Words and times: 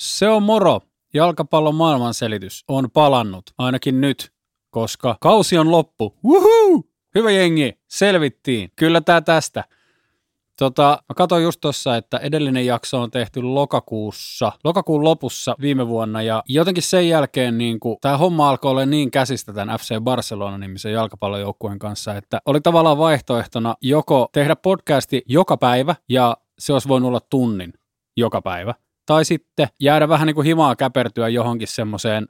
Se 0.00 0.28
on 0.28 0.42
moro. 0.42 0.80
Jalkapallon 1.14 1.74
maailmanselitys 1.74 2.64
on 2.68 2.90
palannut, 2.90 3.50
ainakin 3.58 4.00
nyt, 4.00 4.32
koska 4.70 5.16
kausi 5.20 5.58
on 5.58 5.70
loppu. 5.70 6.16
Woohoo! 6.24 6.82
Hyvä 7.14 7.30
jengi, 7.30 7.78
selvittiin. 7.88 8.70
Kyllä 8.76 9.00
tää 9.00 9.20
tästä. 9.20 9.64
Tota, 10.58 11.02
mä 11.08 11.14
katsoin 11.14 11.42
just 11.42 11.60
tossa, 11.60 11.96
että 11.96 12.18
edellinen 12.18 12.66
jakso 12.66 13.00
on 13.00 13.10
tehty 13.10 13.42
lokakuussa, 13.42 14.52
lokakuun 14.64 15.04
lopussa 15.04 15.56
viime 15.60 15.88
vuonna 15.88 16.22
ja 16.22 16.42
jotenkin 16.48 16.82
sen 16.82 17.08
jälkeen 17.08 17.58
niin 17.58 17.78
tämä 18.00 18.16
homma 18.16 18.48
alkoi 18.48 18.70
olla 18.70 18.86
niin 18.86 19.10
käsistä 19.10 19.52
tämän 19.52 19.78
FC 19.78 20.00
Barcelona-nimisen 20.00 20.92
jalkapallojoukkueen 20.92 21.78
kanssa, 21.78 22.14
että 22.14 22.40
oli 22.46 22.60
tavallaan 22.60 22.98
vaihtoehtona 22.98 23.74
joko 23.80 24.28
tehdä 24.32 24.56
podcasti 24.56 25.22
joka 25.26 25.56
päivä 25.56 25.94
ja 26.08 26.36
se 26.58 26.72
olisi 26.72 26.88
voinut 26.88 27.08
olla 27.08 27.20
tunnin 27.20 27.72
joka 28.16 28.42
päivä, 28.42 28.74
tai 29.10 29.24
sitten 29.24 29.68
jäädä 29.80 30.08
vähän 30.08 30.26
niin 30.26 30.34
kuin 30.34 30.46
himaa 30.46 30.76
käpertyä 30.76 31.28
johonkin 31.28 31.68
semmoiseen, 31.68 32.28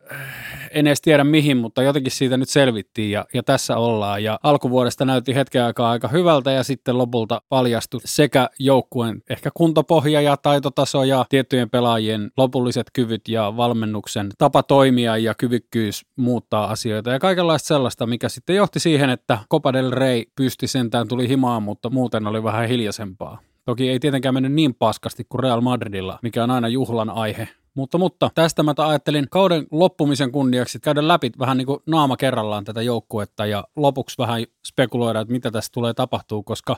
en 0.70 0.86
edes 0.86 1.00
tiedä 1.00 1.24
mihin, 1.24 1.56
mutta 1.56 1.82
jotenkin 1.82 2.12
siitä 2.12 2.36
nyt 2.36 2.48
selvittiin 2.48 3.10
ja, 3.10 3.26
ja 3.34 3.42
tässä 3.42 3.76
ollaan. 3.76 4.24
Ja 4.24 4.38
alkuvuodesta 4.42 5.04
näytti 5.04 5.34
hetken 5.34 5.64
aikaa 5.64 5.90
aika 5.90 6.08
hyvältä 6.08 6.50
ja 6.50 6.64
sitten 6.64 6.98
lopulta 6.98 7.42
paljastui 7.48 8.00
sekä 8.04 8.48
joukkueen 8.58 9.22
ehkä 9.30 9.50
kuntopohja 9.54 10.20
ja 10.20 10.36
taitotaso 10.36 11.04
ja 11.04 11.24
tiettyjen 11.28 11.70
pelaajien 11.70 12.30
lopulliset 12.36 12.86
kyvyt 12.92 13.28
ja 13.28 13.56
valmennuksen 13.56 14.30
tapa 14.38 14.62
toimia 14.62 15.16
ja 15.16 15.34
kyvykkyys 15.34 16.06
muuttaa 16.16 16.70
asioita 16.70 17.10
ja 17.10 17.18
kaikenlaista 17.18 17.66
sellaista, 17.66 18.06
mikä 18.06 18.28
sitten 18.28 18.56
johti 18.56 18.80
siihen, 18.80 19.10
että 19.10 19.38
Copa 19.50 19.72
del 19.72 19.90
Rey 19.90 20.22
pysti 20.36 20.66
sentään 20.66 21.08
tuli 21.08 21.28
himaan, 21.28 21.62
mutta 21.62 21.90
muuten 21.90 22.26
oli 22.26 22.42
vähän 22.42 22.68
hiljaisempaa. 22.68 23.49
Toki 23.70 23.90
ei 23.90 24.00
tietenkään 24.00 24.34
mennyt 24.34 24.52
niin 24.52 24.74
paskasti 24.74 25.24
kuin 25.28 25.42
Real 25.42 25.60
Madridilla, 25.60 26.18
mikä 26.22 26.44
on 26.44 26.50
aina 26.50 26.68
juhlan 26.68 27.10
aihe. 27.10 27.48
Mutta, 27.74 27.98
mutta 27.98 28.30
tästä 28.34 28.62
mä 28.62 28.74
ajattelin 28.76 29.26
kauden 29.30 29.66
loppumisen 29.70 30.32
kunniaksi 30.32 30.80
käydä 30.80 31.08
läpi 31.08 31.30
vähän 31.38 31.56
niin 31.56 31.66
kuin 31.66 31.80
naama 31.86 32.16
kerrallaan 32.16 32.64
tätä 32.64 32.82
joukkuetta 32.82 33.46
ja 33.46 33.64
lopuksi 33.76 34.18
vähän 34.18 34.44
spekuloida, 34.66 35.20
että 35.20 35.32
mitä 35.32 35.50
tässä 35.50 35.72
tulee 35.72 35.94
tapahtuu, 35.94 36.42
koska 36.42 36.76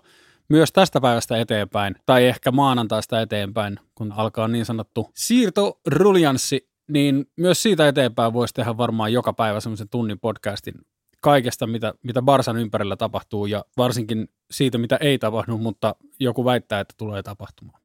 myös 0.48 0.72
tästä 0.72 1.00
päivästä 1.00 1.41
eteenpäin, 1.41 1.94
tai 2.06 2.27
ehkä 2.27 2.50
maanantaista 2.50 3.20
eteenpäin, 3.20 3.80
kun 3.95 4.12
alkaa 4.12 4.48
niin 4.48 4.64
sanottu 4.64 5.11
siirtoruljanssi, 5.14 6.69
niin 6.89 7.27
myös 7.36 7.62
siitä 7.62 7.89
eteenpäin 7.89 8.33
voisi 8.33 8.55
tehdä 8.55 8.77
varmaan 8.77 9.12
joka 9.12 9.33
päivä 9.33 9.61
semmoisen 9.61 9.89
tunnin 9.89 10.20
podcastin 10.20 10.74
kaikesta, 11.23 11.67
mitä, 11.67 11.95
mitä 12.03 12.23
Barsan 12.23 12.56
ympärillä 12.56 12.97
tapahtuu 12.97 13.47
ja 13.47 13.65
varsinkin 13.77 14.28
siitä, 14.51 14.78
mitä 14.78 14.97
ei 14.97 15.19
tapahdu, 15.19 15.59
mutta 15.59 15.95
joku 16.20 16.45
väittää, 16.45 16.81
että 16.81 16.95
tulee 16.98 17.23
tapahtumaan. 17.23 17.83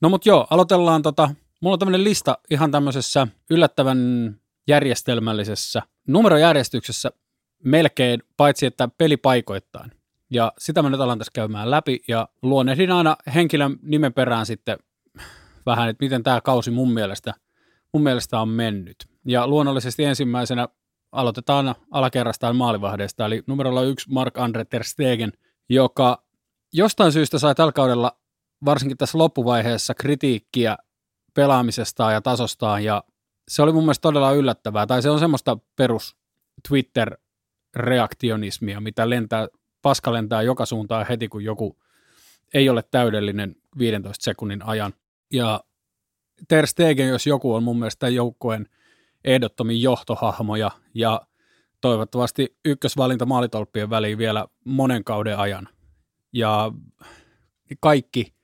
No 0.00 0.08
mutta 0.08 0.28
joo, 0.28 0.46
aloitellaan 0.50 1.02
tota, 1.02 1.30
mulla 1.60 1.74
on 1.74 1.78
tämmöinen 1.78 2.04
lista 2.04 2.38
ihan 2.50 2.70
tämmöisessä 2.70 3.26
yllättävän 3.50 3.98
järjestelmällisessä 4.68 5.82
numerojärjestyksessä 6.08 7.10
melkein, 7.64 8.22
paitsi 8.36 8.66
että 8.66 8.88
pelipaikoittain. 8.98 9.92
Ja 10.30 10.52
sitä 10.58 10.82
mä 10.82 10.90
nyt 10.90 11.00
alan 11.00 11.18
tässä 11.18 11.32
käymään 11.34 11.70
läpi 11.70 12.02
ja 12.08 12.28
luonnehdin 12.42 12.92
aina 12.92 13.16
henkilön 13.34 13.78
nimen 13.82 14.12
perään 14.12 14.46
sitten 14.46 14.78
vähän, 15.66 15.88
että 15.88 16.04
miten 16.04 16.22
tämä 16.22 16.40
kausi 16.40 16.70
mun 16.70 16.92
mielestä, 16.92 17.34
mun 17.92 18.02
mielestä 18.02 18.40
on 18.40 18.48
mennyt. 18.48 18.96
Ja 19.24 19.46
luonnollisesti 19.46 20.04
ensimmäisenä 20.04 20.68
aloitetaan 21.12 21.74
alakerrastaan 21.90 22.56
maalivahdeesta, 22.56 23.26
eli 23.26 23.42
numerolla 23.46 23.82
yksi 23.82 24.10
Mark-Andre 24.10 24.64
Ter 24.64 24.84
Stegen, 24.84 25.32
joka 25.68 26.24
jostain 26.72 27.12
syystä 27.12 27.38
sai 27.38 27.54
tällä 27.54 27.72
kaudella 27.72 28.16
varsinkin 28.64 28.96
tässä 28.96 29.18
loppuvaiheessa 29.18 29.94
kritiikkiä 29.94 30.76
pelaamisestaan 31.34 32.12
ja 32.12 32.20
tasostaan, 32.20 32.84
ja 32.84 33.04
se 33.48 33.62
oli 33.62 33.72
mun 33.72 33.82
mielestä 33.82 34.02
todella 34.02 34.32
yllättävää, 34.32 34.86
tai 34.86 35.02
se 35.02 35.10
on 35.10 35.18
semmoista 35.18 35.58
perus 35.76 36.16
Twitter-reaktionismia, 36.68 38.80
mitä 38.80 39.10
lentää, 39.10 39.48
paska 39.82 40.12
lentää 40.12 40.42
joka 40.42 40.66
suuntaan 40.66 41.06
heti, 41.06 41.28
kun 41.28 41.44
joku 41.44 41.78
ei 42.54 42.68
ole 42.68 42.84
täydellinen 42.90 43.56
15 43.78 44.24
sekunnin 44.24 44.62
ajan. 44.62 44.94
Ja 45.32 45.64
Ter 46.48 46.66
Stegen, 46.66 47.08
jos 47.08 47.26
joku 47.26 47.54
on 47.54 47.62
mun 47.62 47.78
mielestä 47.78 48.08
joukkueen– 48.08 48.66
ehdottomin 49.24 49.82
johtohahmoja 49.82 50.70
ja 50.94 51.20
toivottavasti 51.80 52.56
ykkösvalinta 52.64 53.26
maalitolppien 53.26 53.90
väliin 53.90 54.18
vielä 54.18 54.46
monen 54.64 55.04
kauden 55.04 55.38
ajan. 55.38 55.68
Ja 56.32 56.72
kaikki 57.80 58.34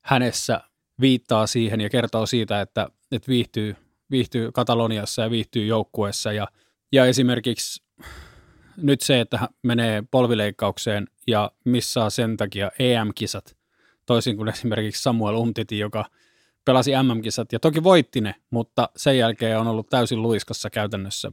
hänessä 0.00 0.60
viittaa 1.00 1.46
siihen 1.46 1.80
ja 1.80 1.90
kertoo 1.90 2.26
siitä, 2.26 2.60
että, 2.60 2.88
että 3.12 3.28
viihtyy, 3.28 3.76
viihtyy 4.10 4.52
Kataloniassa 4.52 5.22
ja 5.22 5.30
viihtyy 5.30 5.66
joukkueessa. 5.66 6.32
Ja, 6.32 6.48
ja 6.92 7.06
esimerkiksi 7.06 7.82
nyt 8.76 9.00
se, 9.00 9.20
että 9.20 9.38
hän 9.38 9.48
menee 9.62 10.02
polvileikkaukseen 10.10 11.06
ja 11.26 11.50
missaa 11.64 12.10
sen 12.10 12.36
takia 12.36 12.70
EM-kisat, 12.78 13.56
toisin 14.06 14.36
kuin 14.36 14.48
esimerkiksi 14.48 15.02
Samuel 15.02 15.34
Umtiti, 15.34 15.78
joka– 15.78 16.04
pelasi 16.64 16.90
MM-kisat 17.02 17.52
ja 17.52 17.60
toki 17.60 17.82
voitti 17.82 18.20
ne, 18.20 18.34
mutta 18.50 18.88
sen 18.96 19.18
jälkeen 19.18 19.58
on 19.58 19.66
ollut 19.66 19.88
täysin 19.90 20.22
luiskassa 20.22 20.70
käytännössä 20.70 21.32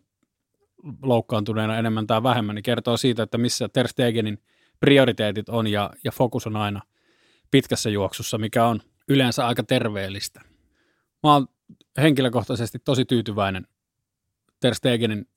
loukkaantuneena 1.01 1.77
enemmän 1.77 2.07
tai 2.07 2.23
vähemmän, 2.23 2.55
niin 2.55 2.63
kertoo 2.63 2.97
siitä, 2.97 3.23
että 3.23 3.37
missä 3.37 3.69
Ter 3.69 3.87
Stegenin 3.87 4.43
prioriteetit 4.79 5.49
on 5.49 5.67
ja, 5.67 5.89
ja 6.03 6.11
fokus 6.11 6.47
on 6.47 6.55
aina 6.55 6.81
pitkässä 7.51 7.89
juoksussa, 7.89 8.37
mikä 8.37 8.65
on 8.65 8.81
yleensä 9.07 9.47
aika 9.47 9.63
terveellistä. 9.63 10.41
Mä 11.23 11.33
oon 11.33 11.47
henkilökohtaisesti 11.97 12.79
tosi 12.79 13.05
tyytyväinen 13.05 13.67
Ter 14.59 14.75
Stegenin 14.75 15.27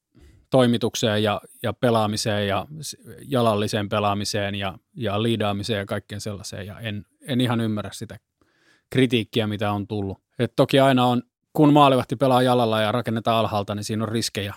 toimitukseen 0.51 1.23
ja, 1.23 1.41
ja 1.63 1.73
pelaamiseen 1.73 2.49
ja 2.49 2.67
jalalliseen 3.29 3.89
pelaamiseen 3.89 4.55
ja, 4.55 4.79
ja 4.95 5.23
liidaamiseen 5.23 5.79
ja 5.79 5.87
kaikkeen 5.87 6.21
sellaiseen 6.21 6.67
ja 6.67 6.81
en, 6.81 7.07
en 7.21 7.41
ihan 7.41 7.61
ymmärrä 7.61 7.91
sitä 7.93 8.19
kritiikkiä, 8.91 9.47
mitä 9.47 9.73
on 9.73 9.87
tullut. 9.87 10.19
Et 10.39 10.53
toki 10.57 10.81
aina 10.81 11.07
on, 11.07 11.23
kun 11.53 11.73
maalivahti 11.73 12.17
pelaa 12.17 12.43
jalalla 12.43 12.81
ja 12.81 12.93
rakennetaan 12.93 13.37
alhaalta, 13.37 13.75
niin 13.75 13.85
siinä 13.85 14.05
on 14.05 14.09
riskejä. 14.09 14.55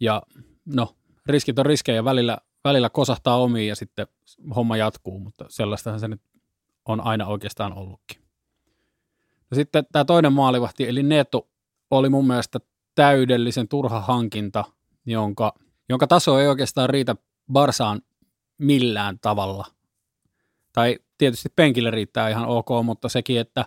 Ja 0.00 0.22
no, 0.66 0.94
riskit 1.26 1.58
on 1.58 1.66
riskejä, 1.66 2.04
välillä, 2.04 2.38
välillä 2.64 2.90
kosahtaa 2.90 3.36
omiin 3.36 3.68
ja 3.68 3.76
sitten 3.76 4.06
homma 4.56 4.76
jatkuu, 4.76 5.18
mutta 5.18 5.44
sellaistahan 5.48 6.00
se 6.00 6.08
nyt 6.08 6.20
on 6.84 7.00
aina 7.00 7.26
oikeastaan 7.26 7.72
ollutkin. 7.72 8.22
Ja 9.50 9.56
sitten 9.56 9.86
tämä 9.92 10.04
toinen 10.04 10.32
maalivahti, 10.32 10.88
eli 10.88 11.02
Neto, 11.02 11.48
oli 11.90 12.08
mun 12.08 12.26
mielestä 12.26 12.58
täydellisen 12.94 13.68
turha 13.68 14.00
hankinta, 14.00 14.64
jonka, 15.06 15.54
jonka 15.88 16.06
taso 16.06 16.40
ei 16.40 16.48
oikeastaan 16.48 16.90
riitä 16.90 17.16
Barsaan 17.52 18.00
millään 18.58 19.18
tavalla. 19.18 19.77
Tai 20.78 20.98
tietysti 21.18 21.48
penkille 21.56 21.90
riittää 21.90 22.28
ihan 22.28 22.46
ok, 22.46 22.68
mutta 22.84 23.08
sekin, 23.08 23.40
että 23.40 23.64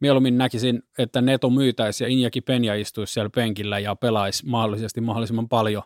mieluummin 0.00 0.38
näkisin, 0.38 0.82
että 0.98 1.20
Neto 1.20 1.50
myytäisi 1.50 2.04
ja 2.04 2.08
Injaki 2.08 2.40
Penja 2.40 2.74
istuisi 2.74 3.12
siellä 3.12 3.30
penkillä 3.30 3.78
ja 3.78 3.96
pelaisi 3.96 4.46
mahdollisesti 4.46 5.00
mahdollisimman 5.00 5.48
paljon 5.48 5.82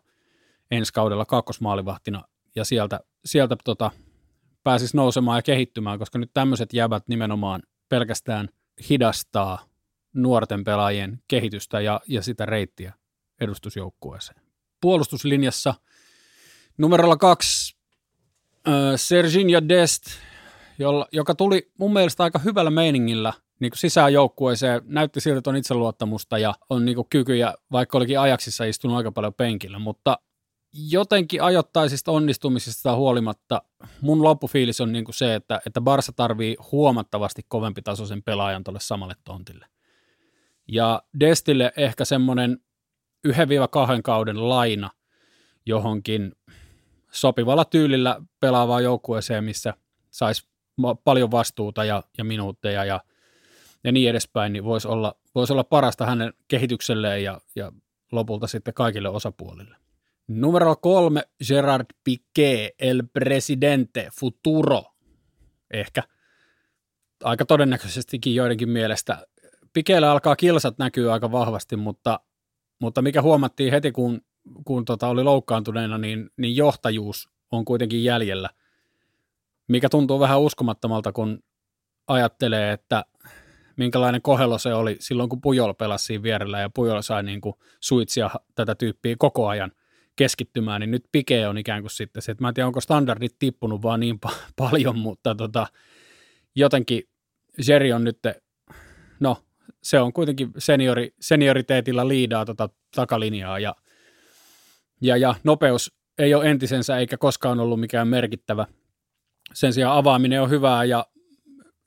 ensi 0.71 0.93
kaudella 0.93 1.25
kakkosmaalivahtina 1.25 2.25
ja 2.56 2.65
sieltä, 2.65 3.00
sieltä 3.25 3.56
tota, 3.65 3.91
pääsisi 4.65 4.97
nousemaan 4.97 5.39
ja 5.39 5.43
kehittymään, 5.43 5.99
koska 5.99 6.19
nyt 6.19 6.31
tämmöiset 6.34 6.72
jäbät 6.72 7.09
nimenomaan 7.09 7.62
pelkästään 7.89 8.49
hidastaa 8.91 9.65
nuorten 10.12 10.65
pelaajien 10.65 11.22
kehitystä 11.28 11.81
ja, 11.81 12.00
ja 12.09 12.22
sitä 12.22 12.47
reittiä 12.47 12.93
edustusjoukkueeseen. 13.41 14.41
Puolustuslinjassa 14.81 15.75
numerolla 16.78 17.16
kaksi 17.16 17.77
äh, 18.69 18.72
Serginja 18.97 19.69
Dest 19.69 20.03
jolla, 20.78 21.06
joka 21.12 21.34
tuli 21.34 21.71
mun 21.78 21.93
mielestä 21.93 22.22
aika 22.22 22.39
hyvällä 22.39 22.71
meiningillä 22.71 23.33
niin 23.61 23.71
kuin 23.71 23.78
sisään 23.78 24.12
joukkueeseen. 24.12 24.83
Näytti 24.84 25.21
siltä, 25.21 25.39
että 25.39 25.50
on 25.50 25.56
itseluottamusta 25.56 26.39
ja 26.39 26.54
on 26.71 26.84
niin 26.84 26.95
kuin 26.95 27.07
kykyjä, 27.10 27.54
vaikka 27.72 27.98
olikin 27.98 28.21
ajaksissa 28.21 28.65
istunut 28.65 28.97
aika 28.97 29.13
paljon 29.13 29.34
penkillä, 29.34 29.78
mutta 29.78 30.19
jotenkin 30.72 31.42
ajoittaisista 31.42 32.13
onnistumisista 32.13 32.97
huolimatta 32.97 33.63
mun 34.01 34.22
loppufiilis 34.22 34.80
on 34.80 34.92
niin 34.92 35.04
kuin 35.04 35.15
se, 35.15 35.34
että, 35.34 35.60
että 35.66 35.80
Barsa 35.80 36.13
tarvii 36.13 36.57
huomattavasti 36.72 37.42
kovempi 37.48 37.83
tasoisen 37.83 38.22
pelaajan 38.22 38.65
tuolle 38.65 38.81
samalle 38.81 39.15
tontille. 39.24 39.66
Ja 40.69 41.03
Destille 41.21 41.72
ehkä 41.77 42.04
semmoinen 42.04 42.59
1-2 43.28 43.31
kauden 44.04 44.48
laina 44.48 44.91
johonkin 45.66 46.33
sopivalla 47.13 47.65
tyylillä 47.65 48.21
pelaavaan 48.41 48.84
joukkueeseen, 48.84 49.45
missä 49.45 49.74
saisi 50.10 50.47
paljon 51.04 51.30
vastuuta 51.30 51.84
ja, 51.84 52.03
ja 52.19 52.25
minuutteja 52.25 52.84
ja, 52.84 53.01
ja 53.84 53.92
niin 53.92 54.10
edespäin, 54.10 54.53
niin 54.53 54.65
voisi 54.65 54.89
olla, 54.89 55.15
voisi 55.34 55.53
olla 55.53 55.65
parasta 55.65 56.07
hänen 56.07 56.33
kehitykselleen 56.48 57.25
ja, 57.25 57.41
ja 57.57 57.72
lopulta 58.13 58.47
sitten 58.47 58.75
kaikille 58.75 59.09
osapuolille. 59.09 59.77
Numero 60.28 60.77
kolme, 60.77 61.22
Gerard 61.48 61.86
Piqué, 62.10 62.75
El 62.78 63.03
Presidente, 63.13 64.09
Futuro. 64.21 64.84
Ehkä 65.71 66.03
aika 67.24 67.45
todennäköisestikin 67.47 68.34
joidenkin 68.34 68.69
mielestä 68.69 69.27
Pikeellä 69.72 70.10
alkaa 70.10 70.36
kilsat 70.36 70.78
näkyy 70.78 71.13
aika 71.13 71.33
vahvasti, 71.33 71.77
mutta, 71.77 72.21
mutta 72.81 73.03
mikä 73.03 73.22
huomattiin 73.22 73.71
heti, 73.71 73.92
kun, 73.92 74.21
kun 74.65 74.84
tota 74.84 75.09
oli 75.09 75.22
loukkaantuneena, 75.24 75.98
niin, 75.98 76.31
niin 76.36 76.57
johtajuus 76.57 77.28
on 77.51 77.65
kuitenkin 77.65 78.04
jäljellä, 78.04 78.51
mikä 79.68 79.88
tuntuu 79.88 80.20
vähän 80.20 80.41
uskomattomalta, 80.41 81.12
kun 81.12 81.42
ajattelee, 82.06 82.72
että 82.72 83.04
minkälainen 83.76 84.22
kohelo 84.22 84.59
se 84.59 84.74
oli 84.74 84.97
silloin, 85.00 85.28
kun 85.28 85.41
Pujol 85.41 85.72
pelasi 85.74 86.04
siinä 86.04 86.22
vierellä 86.22 86.60
ja 86.60 86.70
Pujol 86.74 87.03
sai 87.03 87.22
niin 87.22 87.41
kuin 87.41 87.54
suitsia 87.80 88.30
tätä 88.54 88.74
tyyppiä 88.74 89.16
koko 89.18 89.48
ajan 89.48 89.72
keskittymään, 90.16 90.80
niin 90.80 90.91
nyt 90.91 91.04
Pike 91.12 91.48
on 91.48 91.59
ikään 91.59 91.80
kuin 91.82 91.91
sitten 91.91 92.22
se, 92.22 92.32
että 92.32 92.44
mä 92.44 92.48
en 92.48 92.54
tiedä, 92.54 92.66
onko 92.66 92.80
standardit 92.80 93.36
tippunut 93.38 93.82
vaan 93.82 94.00
niin 94.00 94.18
pa- 94.26 94.53
paljon, 94.56 94.98
mutta 94.98 95.34
tota, 95.34 95.66
jotenkin 96.54 97.03
Jerry 97.68 97.92
on 97.92 98.04
nyt, 98.04 98.18
no 99.21 99.36
se 99.82 100.00
on 100.00 100.12
kuitenkin 100.12 100.50
seniori, 100.59 101.14
senioriteetilla 101.21 102.09
liidaa 102.09 102.44
tota 102.44 102.68
takalinjaa 102.94 103.59
ja, 103.59 103.74
ja, 105.00 105.16
ja 105.16 105.34
nopeus 105.44 105.92
ei 106.18 106.34
ole 106.34 106.50
entisensä 106.50 106.98
eikä 106.98 107.16
koskaan 107.16 107.60
ollut 107.60 107.80
mikään 107.80 108.09
merkittävä. 108.09 108.66
Sen 109.54 109.72
sijaan 109.72 109.97
avaaminen 109.97 110.42
on 110.42 110.50
hyvää 110.50 110.84
ja, 110.84 111.06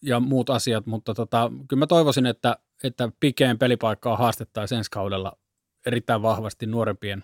ja 0.02 0.20
muut 0.20 0.50
asiat, 0.50 0.86
mutta 0.86 1.14
tota, 1.14 1.52
kyllä 1.68 1.80
mä 1.80 1.88
toivoisin, 1.88 2.26
että, 2.26 2.58
että 2.84 3.10
Pikeen 3.20 3.60
pelipaikkaa 3.60 4.18
haastettaisiin 4.18 4.78
ensi 4.78 4.92
kaudella 4.92 5.38
erittäin 5.86 6.22
vahvasti 6.22 6.66
nuorempien 6.66 7.24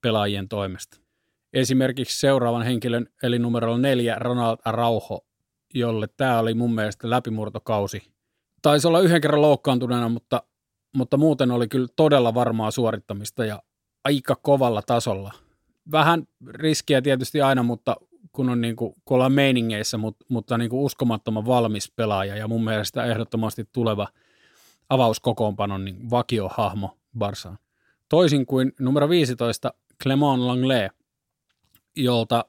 pelaajien 0.00 0.48
toimesta. 0.48 0.96
Esimerkiksi 1.52 2.20
seuraavan 2.20 2.62
henkilön, 2.62 3.06
eli 3.22 3.38
numero 3.38 3.76
neljä, 3.76 4.16
Ronald 4.18 4.56
Rauho, 4.64 5.26
jolle 5.74 6.08
tämä 6.16 6.38
oli 6.38 6.54
mun 6.54 6.74
mielestä 6.74 7.10
läpimurtokausi. 7.10 8.12
Taisi 8.62 8.88
olla 8.88 9.00
yhden 9.00 9.20
kerran 9.20 9.42
loukkaantuneena, 9.42 10.08
mutta, 10.08 10.42
mutta 10.96 11.16
muuten 11.16 11.50
oli 11.50 11.68
kyllä 11.68 11.88
todella 11.96 12.34
varmaa 12.34 12.70
suorittamista 12.70 13.44
ja 13.44 13.62
aika 14.04 14.36
kovalla 14.36 14.82
tasolla. 14.82 15.32
Vähän 15.92 16.26
riskiä 16.48 17.02
tietysti 17.02 17.40
aina, 17.40 17.62
mutta 17.62 17.96
kun, 18.32 18.48
on 18.48 18.60
niin 18.60 18.76
kuin, 18.76 18.94
kun 19.04 19.14
ollaan 19.14 19.32
meiningeissä, 19.32 19.98
mutta, 19.98 20.24
mutta 20.28 20.58
niin 20.58 20.70
kuin 20.70 20.82
uskomattoman 20.82 21.46
valmis 21.46 21.92
pelaaja 21.96 22.36
ja 22.36 22.48
mun 22.48 22.64
mielestä 22.64 23.04
ehdottomasti 23.04 23.64
tuleva 23.72 24.08
avauskokoonpanon 24.88 25.84
niin 25.84 26.10
vakiohahmo 26.10 26.98
Barsaan. 27.18 27.58
Toisin 28.08 28.46
kuin 28.46 28.72
numero 28.80 29.08
15 29.08 29.72
Clement 30.02 30.42
Langlais, 30.42 30.90
jolta 31.96 32.44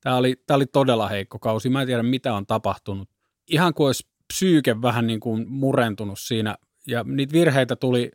tämä 0.00 0.16
oli, 0.16 0.42
tämä 0.46 0.56
oli 0.56 0.66
todella 0.66 1.08
heikko 1.08 1.38
kausi. 1.38 1.68
Mä 1.68 1.80
en 1.80 1.86
tiedä, 1.86 2.02
mitä 2.02 2.34
on 2.34 2.46
tapahtunut. 2.46 3.08
Ihan 3.50 3.74
kuin 3.74 3.86
olisi 3.86 4.06
psyyke 4.32 4.82
vähän 4.82 5.06
niin 5.06 5.20
kuin 5.20 5.48
murentunut 5.48 6.18
siinä. 6.18 6.56
Ja 6.86 7.04
niitä 7.04 7.32
virheitä 7.32 7.76
tuli 7.76 8.10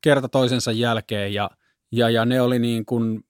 kerta 0.00 0.28
toisensa 0.28 0.72
jälkeen 0.72 1.34
ja, 1.34 1.50
ja, 1.92 2.10
ja 2.10 2.24
ne 2.24 2.40
oli 2.40 2.58
niin 2.58 2.84
kuin, 2.84 3.24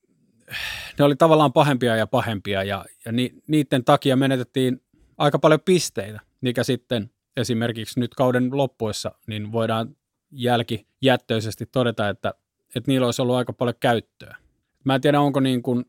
ne 0.99 1.05
oli 1.05 1.17
tavallaan 1.17 1.53
pahempia 1.53 1.97
ja 1.97 2.07
pahempia 2.07 2.63
ja, 2.63 2.85
ja 3.05 3.13
ni, 3.13 3.35
niiden 3.47 3.85
takia 3.85 4.17
menetettiin 4.17 4.83
aika 5.19 5.39
paljon 5.39 5.61
pisteitä, 5.61 6.21
mikä 6.41 6.65
sitten 6.65 7.11
esimerkiksi 7.37 8.01
nyt 8.01 8.15
kauden 8.15 8.57
loppuessa, 8.57 9.13
niin 9.27 9.53
voidaan 9.53 9.97
jälkijättöisesti 10.31 11.67
todeta, 11.67 12.09
että, 12.09 12.35
että 12.75 12.91
niillä 12.91 13.07
olisi 13.07 13.23
ollut 13.23 13.37
aika 13.37 13.53
paljon 13.53 13.75
käyttöä. 13.81 14.37
Mä 14.85 14.95
en 14.95 15.01
tiedä, 15.01 15.21
onko 15.21 15.41
niin 15.41 15.63
kuin 15.63 15.85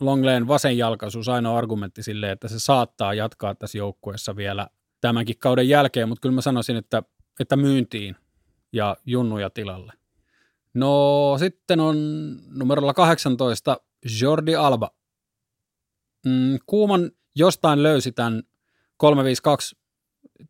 Longleen 0.00 0.48
vasenjalkaisuus 0.48 1.28
ainoa 1.28 1.58
argumentti 1.58 2.02
sille, 2.02 2.30
että 2.30 2.48
se 2.48 2.58
saattaa 2.58 3.14
jatkaa 3.14 3.54
tässä 3.54 3.78
joukkueessa 3.78 4.36
vielä 4.36 4.68
tämänkin 5.00 5.38
kauden 5.38 5.68
jälkeen, 5.68 6.08
mutta 6.08 6.20
kyllä 6.20 6.34
mä 6.34 6.40
sanoisin, 6.40 6.76
että, 6.76 7.02
että 7.40 7.56
myyntiin 7.56 8.16
ja 8.72 8.96
junnuja 9.06 9.50
tilalle. 9.50 9.92
No 10.74 11.36
sitten 11.38 11.80
on 11.80 11.96
numerolla 12.50 12.94
18 12.94 13.76
Jordi 14.20 14.56
Alba. 14.56 14.90
Mm, 16.26 16.58
Kuuman 16.66 17.10
jostain 17.34 17.82
löysi 17.82 18.12
tämän 18.12 18.42
352 18.96 19.76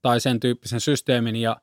tai 0.02 0.20
sen 0.20 0.40
tyyppisen 0.40 0.80
systeemin 0.80 1.36
ja, 1.36 1.56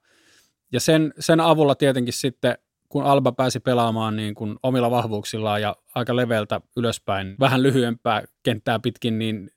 ja 0.71 0.79
sen, 0.79 1.13
sen 1.19 1.39
avulla 1.39 1.75
tietenkin 1.75 2.13
sitten 2.13 2.57
kun 2.89 3.03
Alba 3.03 3.31
pääsi 3.31 3.59
pelaamaan 3.59 4.15
niin 4.15 4.35
kuin 4.35 4.57
omilla 4.63 4.91
vahvuuksillaan 4.91 5.61
ja 5.61 5.75
aika 5.95 6.15
leveltä 6.15 6.61
ylöspäin, 6.77 7.35
vähän 7.39 7.63
lyhyempää 7.63 8.23
kenttää 8.43 8.79
pitkin, 8.79 9.19
niin 9.19 9.51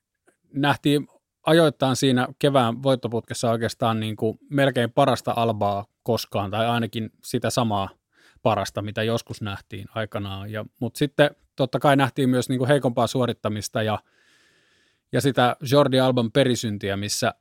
nähtiin 0.52 1.08
ajoittain 1.46 1.96
siinä 1.96 2.29
kevään 2.38 2.82
voittoputkessa 2.82 3.50
oikeastaan 3.50 4.00
niin 4.00 4.17
kuin 4.17 4.38
melkein 4.50 4.93
parasta 4.93 5.32
Albaa 5.37 5.84
koskaan, 6.02 6.50
tai 6.50 6.67
ainakin 6.67 7.11
sitä 7.25 7.50
samaa 7.50 7.88
parasta, 8.43 8.83
mitä 8.83 9.03
joskus 9.03 9.43
nähtiin 9.43 9.87
aikanaan. 9.94 10.53
Ja, 10.53 10.65
mutta 10.81 10.99
sitten 10.99 11.31
totta 11.56 11.79
kai 11.79 11.97
nähtiin 11.97 12.31
myös 12.31 12.49
niin 12.49 12.59
kuin 12.59 12.69
heikompaa 12.69 13.06
suorittamista 13.06 13.83
ja, 13.83 13.99
ja 15.12 15.21
sitä 15.21 15.56
Jordi 15.71 16.00
Alban 16.00 16.33
perisyntiä, 16.33 16.97
missä 16.97 17.35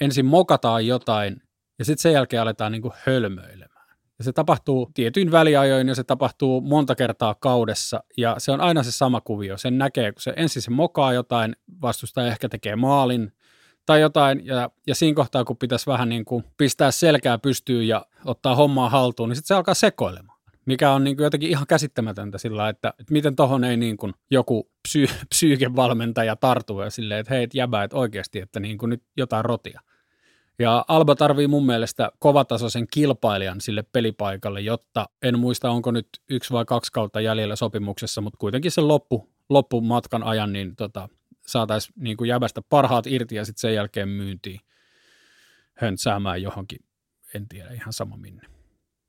ensin 0.00 0.26
mokataan 0.26 0.86
jotain 0.86 1.42
ja 1.78 1.84
sitten 1.84 2.02
sen 2.02 2.12
jälkeen 2.12 2.42
aletaan 2.42 2.72
niin 2.72 2.82
kuin 2.82 2.94
hölmöilemään. 3.06 3.96
Ja 4.18 4.24
se 4.24 4.32
tapahtuu 4.32 4.90
tietyin 4.94 5.30
väliajoin 5.30 5.88
ja 5.88 5.94
se 5.94 6.04
tapahtuu 6.04 6.60
monta 6.60 6.94
kertaa 6.94 7.34
kaudessa 7.34 8.04
ja 8.16 8.34
se 8.38 8.52
on 8.52 8.60
aina 8.60 8.82
se 8.82 8.92
sama 8.92 9.20
kuvio. 9.20 9.58
Sen 9.58 9.78
näkee, 9.78 10.12
kun 10.12 10.22
se 10.22 10.32
ensin 10.36 10.62
se 10.62 10.70
mokaa 10.70 11.12
jotain, 11.12 11.56
vastustaja 11.82 12.26
ehkä 12.26 12.48
tekee 12.48 12.76
maalin 12.76 13.32
tai 13.86 14.00
jotain 14.00 14.46
ja, 14.46 14.70
ja 14.86 14.94
siinä 14.94 15.14
kohtaa, 15.14 15.44
kun 15.44 15.56
pitäisi 15.56 15.86
vähän 15.86 16.08
niin 16.08 16.24
kuin 16.24 16.44
pistää 16.56 16.90
selkää 16.90 17.38
pystyyn 17.38 17.88
ja 17.88 18.06
ottaa 18.24 18.54
hommaa 18.54 18.88
haltuun, 18.88 19.28
niin 19.28 19.36
sitten 19.36 19.48
se 19.48 19.54
alkaa 19.54 19.74
sekoilemaan 19.74 20.40
mikä 20.66 20.90
on 20.90 21.04
niin 21.04 21.16
kuin 21.16 21.24
jotenkin 21.24 21.50
ihan 21.50 21.66
käsittämätöntä 21.66 22.38
sillä, 22.38 22.68
että, 22.68 22.88
että 22.88 23.12
miten 23.12 23.36
tohon 23.36 23.64
ei 23.64 23.76
niin 23.76 23.96
kuin 23.96 24.14
joku 24.30 24.70
psy, 24.82 25.06
psyykevalmentaja 25.30 26.36
tartu 26.36 26.80
ja 26.80 26.90
silleen, 26.90 27.20
että 27.20 27.34
hei, 27.34 27.48
jäbä, 27.54 27.84
että 27.84 27.96
oikeasti, 27.96 28.38
että 28.38 28.60
niin 28.60 28.78
kuin 28.78 28.90
nyt 28.90 29.02
jotain 29.16 29.44
rotia. 29.44 29.80
Ja 30.58 30.84
Alba 30.88 31.14
tarvii 31.14 31.46
mun 31.46 31.66
mielestä 31.66 32.12
kovatasoisen 32.18 32.86
kilpailijan 32.90 33.60
sille 33.60 33.82
pelipaikalle, 33.82 34.60
jotta 34.60 35.08
en 35.22 35.38
muista 35.38 35.70
onko 35.70 35.90
nyt 35.90 36.08
yksi 36.30 36.52
vai 36.52 36.64
kaksi 36.64 36.92
kautta 36.92 37.20
jäljellä 37.20 37.56
sopimuksessa, 37.56 38.20
mutta 38.20 38.36
kuitenkin 38.38 38.70
sen 38.70 38.88
loppu, 38.88 39.28
loppumatkan 39.48 40.22
ajan 40.22 40.52
niin 40.52 40.76
tota, 40.76 41.08
saataisiin 41.50 41.94
niin 41.96 42.16
kuin 42.16 42.28
jäbästä 42.28 42.62
parhaat 42.68 43.06
irti 43.06 43.34
ja 43.34 43.44
sitten 43.44 43.60
sen 43.60 43.74
jälkeen 43.74 44.08
myyntiin 44.08 44.60
höntsäämään 45.74 46.42
johonkin, 46.42 46.78
en 47.34 47.48
tiedä 47.48 47.70
ihan 47.70 47.92
sama 47.92 48.16
minne. 48.16 48.42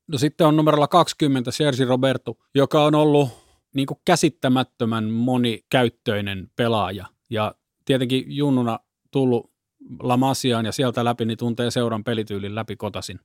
No 0.08 0.18
sitten 0.18 0.48
on 0.48 0.56
numerolla 0.56 0.88
20 0.88 1.52
Sergi 1.52 1.86
Roberto, 1.86 2.38
joka 2.56 2.84
on 2.84 2.96
ollut 2.96 3.30
niin 3.76 3.88
kuin 3.88 4.00
käsittämättömän 4.06 5.04
monikäyttöinen 5.10 6.52
pelaaja 6.56 7.06
ja 7.30 7.56
tietenkin 7.86 8.24
junnuna 8.28 8.80
tullut 9.12 9.52
Lamasiaan 10.00 10.66
ja 10.66 10.72
sieltä 10.72 11.06
läpi, 11.06 11.26
niin 11.26 11.38
tuntee 11.38 11.72
seuran 11.72 12.04
pelityylin 12.04 12.56
läpi 12.56 12.76
kotasin. 12.76 13.20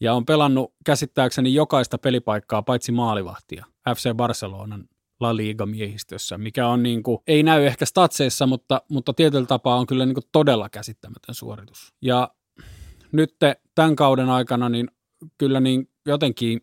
Ja 0.00 0.14
on 0.14 0.26
pelannut 0.26 0.74
käsittääkseni 0.84 1.54
jokaista 1.54 1.98
pelipaikkaa 1.98 2.62
paitsi 2.62 2.92
maalivahtia 2.92 3.66
FC 3.96 4.14
Barcelonan 4.14 4.88
La 5.20 5.36
Liga-miehistössä, 5.36 6.38
mikä 6.38 6.68
on 6.68 6.82
niin 6.82 7.02
kuin, 7.02 7.18
ei 7.26 7.42
näy 7.42 7.66
ehkä 7.66 7.86
statseissa, 7.86 8.46
mutta, 8.46 8.82
mutta 8.88 9.12
tietyllä 9.12 9.46
tapaa 9.46 9.76
on 9.76 9.86
kyllä 9.86 10.06
niin 10.06 10.14
kuin 10.14 10.24
todella 10.32 10.68
käsittämätön 10.68 11.34
suoritus. 11.34 11.94
Ja 12.02 12.30
nyt 13.12 13.36
tämän 13.74 13.96
kauden 13.96 14.28
aikana 14.28 14.68
niin 14.68 14.90
kyllä 15.38 15.60
niin 15.60 15.90
jotenkin 16.06 16.60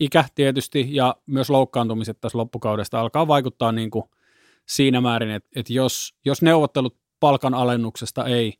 ikä 0.00 0.24
tietysti 0.34 0.88
ja 0.90 1.16
myös 1.26 1.50
loukkaantumiset 1.50 2.20
tässä 2.20 2.38
loppukaudesta 2.38 3.00
alkaa 3.00 3.28
vaikuttaa 3.28 3.72
niin 3.72 3.90
kuin 3.90 4.04
siinä 4.68 5.00
määrin, 5.00 5.30
että, 5.30 5.48
että 5.56 5.72
jos, 5.72 6.14
jos 6.24 6.42
neuvottelut 6.42 6.96
palkanalennuksesta 7.20 8.26
ei, 8.26 8.54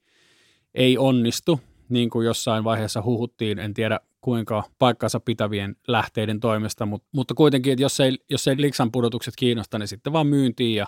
ei 0.74 0.98
onnistu, 0.98 1.60
niin 1.88 2.10
kuin 2.10 2.26
jossain 2.26 2.64
vaiheessa 2.64 3.02
huhuttiin, 3.02 3.58
en 3.58 3.74
tiedä 3.74 4.00
kuinka 4.20 4.62
paikkansa 4.78 5.20
pitävien 5.20 5.76
lähteiden 5.88 6.40
toimesta, 6.40 6.86
mutta, 6.86 7.08
mutta 7.12 7.34
kuitenkin, 7.34 7.72
että 7.72 7.82
jos 7.82 8.00
ei, 8.00 8.18
jos 8.30 8.48
ei 8.48 8.54
liksan 8.58 8.92
pudotukset 8.92 9.34
kiinnosta, 9.36 9.78
niin 9.78 9.88
sitten 9.88 10.12
vaan 10.12 10.26
myyntiin 10.26 10.76
ja 10.76 10.86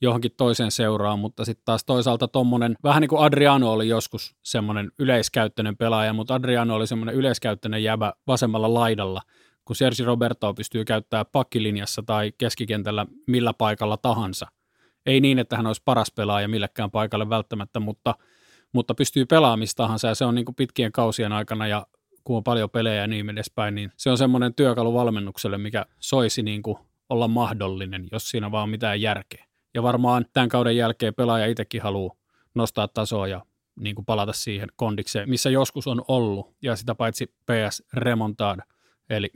johonkin 0.00 0.32
toiseen 0.36 0.70
seuraan, 0.70 1.18
mutta 1.18 1.44
sitten 1.44 1.64
taas 1.64 1.84
toisaalta 1.84 2.28
tuommoinen, 2.28 2.76
vähän 2.84 3.00
niin 3.00 3.08
kuin 3.08 3.22
Adriano 3.22 3.72
oli 3.72 3.88
joskus 3.88 4.36
semmoinen 4.42 4.92
yleiskäyttöinen 4.98 5.76
pelaaja, 5.76 6.12
mutta 6.12 6.34
Adriano 6.34 6.74
oli 6.74 6.86
semmoinen 6.86 7.14
yleiskäyttöinen 7.14 7.84
jäbä 7.84 8.12
vasemmalla 8.26 8.74
laidalla, 8.74 9.22
kun 9.64 9.76
Sergi 9.76 10.02
Roberto 10.02 10.54
pystyy 10.54 10.84
käyttämään 10.84 11.26
pakkilinjassa 11.32 12.02
tai 12.02 12.32
keskikentällä 12.38 13.06
millä 13.26 13.52
paikalla 13.52 13.96
tahansa– 13.96 14.46
ei 15.06 15.20
niin, 15.20 15.38
että 15.38 15.56
hän 15.56 15.66
olisi 15.66 15.82
paras 15.84 16.12
pelaaja 16.16 16.48
millekään 16.48 16.90
paikalle 16.90 17.28
välttämättä, 17.28 17.80
mutta, 17.80 18.14
mutta 18.72 18.94
pystyy 18.94 19.26
pelaamistahansa 19.26 20.08
ja 20.08 20.14
se 20.14 20.24
on 20.24 20.34
niin 20.34 20.44
kuin 20.44 20.54
pitkien 20.54 20.92
kausien 20.92 21.32
aikana 21.32 21.66
ja 21.66 21.86
kun 22.30 22.36
on 22.36 22.44
paljon 22.44 22.70
pelejä 22.70 23.00
ja 23.00 23.06
niin 23.06 23.30
edespäin, 23.30 23.74
niin 23.74 23.92
se 23.96 24.10
on 24.10 24.18
semmoinen 24.18 24.54
työkalu 24.54 24.94
valmennukselle, 24.94 25.58
mikä 25.58 25.86
soisi 26.00 26.42
niin 26.42 26.62
kuin 26.62 26.78
olla 27.08 27.28
mahdollinen, 27.28 28.08
jos 28.12 28.30
siinä 28.30 28.50
vaan 28.50 28.68
mitään 28.68 29.00
järkeä. 29.00 29.46
Ja 29.74 29.82
varmaan 29.82 30.26
tämän 30.32 30.48
kauden 30.48 30.76
jälkeen 30.76 31.14
pelaaja 31.14 31.46
itsekin 31.46 31.82
haluaa 31.82 32.14
nostaa 32.54 32.88
tasoa 32.88 33.28
ja 33.28 33.44
niin 33.80 33.94
kuin 33.94 34.04
palata 34.04 34.32
siihen 34.32 34.68
kondikseen, 34.76 35.30
missä 35.30 35.50
joskus 35.50 35.86
on 35.86 36.04
ollut, 36.08 36.54
ja 36.62 36.76
sitä 36.76 36.94
paitsi 36.94 37.26
PS 37.26 37.82
Remontada, 37.92 38.62
eli 39.08 39.30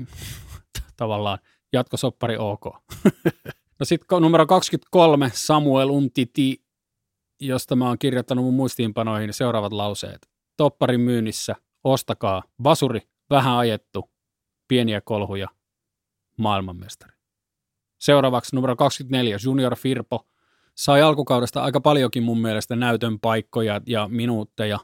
tavallaan 0.96 1.38
jatkosoppari 1.72 2.36
OK. 2.38 2.64
no 3.80 3.84
sitten 3.84 4.22
numero 4.22 4.46
23, 4.46 5.30
Samuel 5.34 5.90
Untiti, 5.90 6.62
josta 7.40 7.76
mä 7.76 7.88
oon 7.88 7.98
kirjoittanut 7.98 8.44
mun 8.44 8.54
muistiinpanoihin 8.54 9.32
seuraavat 9.32 9.72
lauseet. 9.72 10.28
Topparin 10.56 11.00
myynnissä, 11.00 11.56
ostakaa, 11.84 12.42
basuri, 12.62 13.00
vähän 13.30 13.56
ajettu, 13.56 14.10
pieniä 14.68 15.00
kolhuja, 15.00 15.48
maailmanmestari. 16.38 17.12
Seuraavaksi 17.98 18.56
numero 18.56 18.76
24, 18.76 19.38
Junior 19.44 19.76
Firpo, 19.76 20.28
sai 20.74 21.02
alkukaudesta 21.02 21.62
aika 21.62 21.80
paljonkin 21.80 22.22
mun 22.22 22.40
mielestä 22.40 22.76
näytön 22.76 23.20
paikkoja 23.20 23.80
ja 23.86 24.08
minuutteja, 24.08 24.78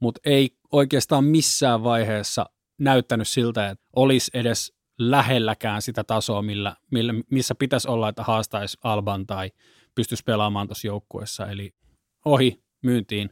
mutta 0.00 0.20
ei 0.24 0.56
oikeastaan 0.72 1.24
missään 1.24 1.82
vaiheessa 1.84 2.46
näyttänyt 2.78 3.28
siltä, 3.28 3.68
että 3.68 3.84
olisi 3.96 4.30
edes 4.34 4.72
lähelläkään 4.98 5.82
sitä 5.82 6.04
tasoa, 6.04 6.42
millä, 6.42 6.76
millä, 6.90 7.14
missä 7.30 7.54
pitäisi 7.54 7.88
olla, 7.88 8.08
että 8.08 8.22
haastaisi 8.22 8.78
Alban 8.84 9.26
tai 9.26 9.50
pystyisi 9.94 10.24
pelaamaan 10.24 10.68
tuossa 10.68 10.86
joukkueessa. 10.86 11.46
Eli 11.50 11.74
ohi 12.24 12.62
myyntiin. 12.82 13.30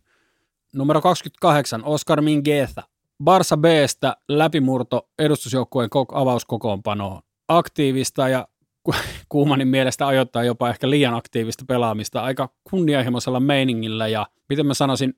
Numero 0.74 1.00
28, 1.00 1.84
Oscar 1.84 2.22
Mingueza. 2.22 2.82
Barsa 3.24 3.56
Bstä 3.56 4.16
läpimurto 4.28 5.08
edustusjoukkueen 5.18 5.90
avauskokoonpanoon. 6.12 7.22
Aktiivista 7.48 8.28
ja 8.28 8.48
Kuumanin 9.28 9.68
mielestä 9.68 10.06
ajoittaa 10.06 10.44
jopa 10.44 10.70
ehkä 10.70 10.90
liian 10.90 11.14
aktiivista 11.14 11.64
pelaamista 11.68 12.22
aika 12.22 12.48
kunnianhimoisella 12.70 13.40
meiningillä 13.40 14.08
ja 14.08 14.26
miten 14.48 14.66
mä 14.66 14.74
sanoisin, 14.74 15.14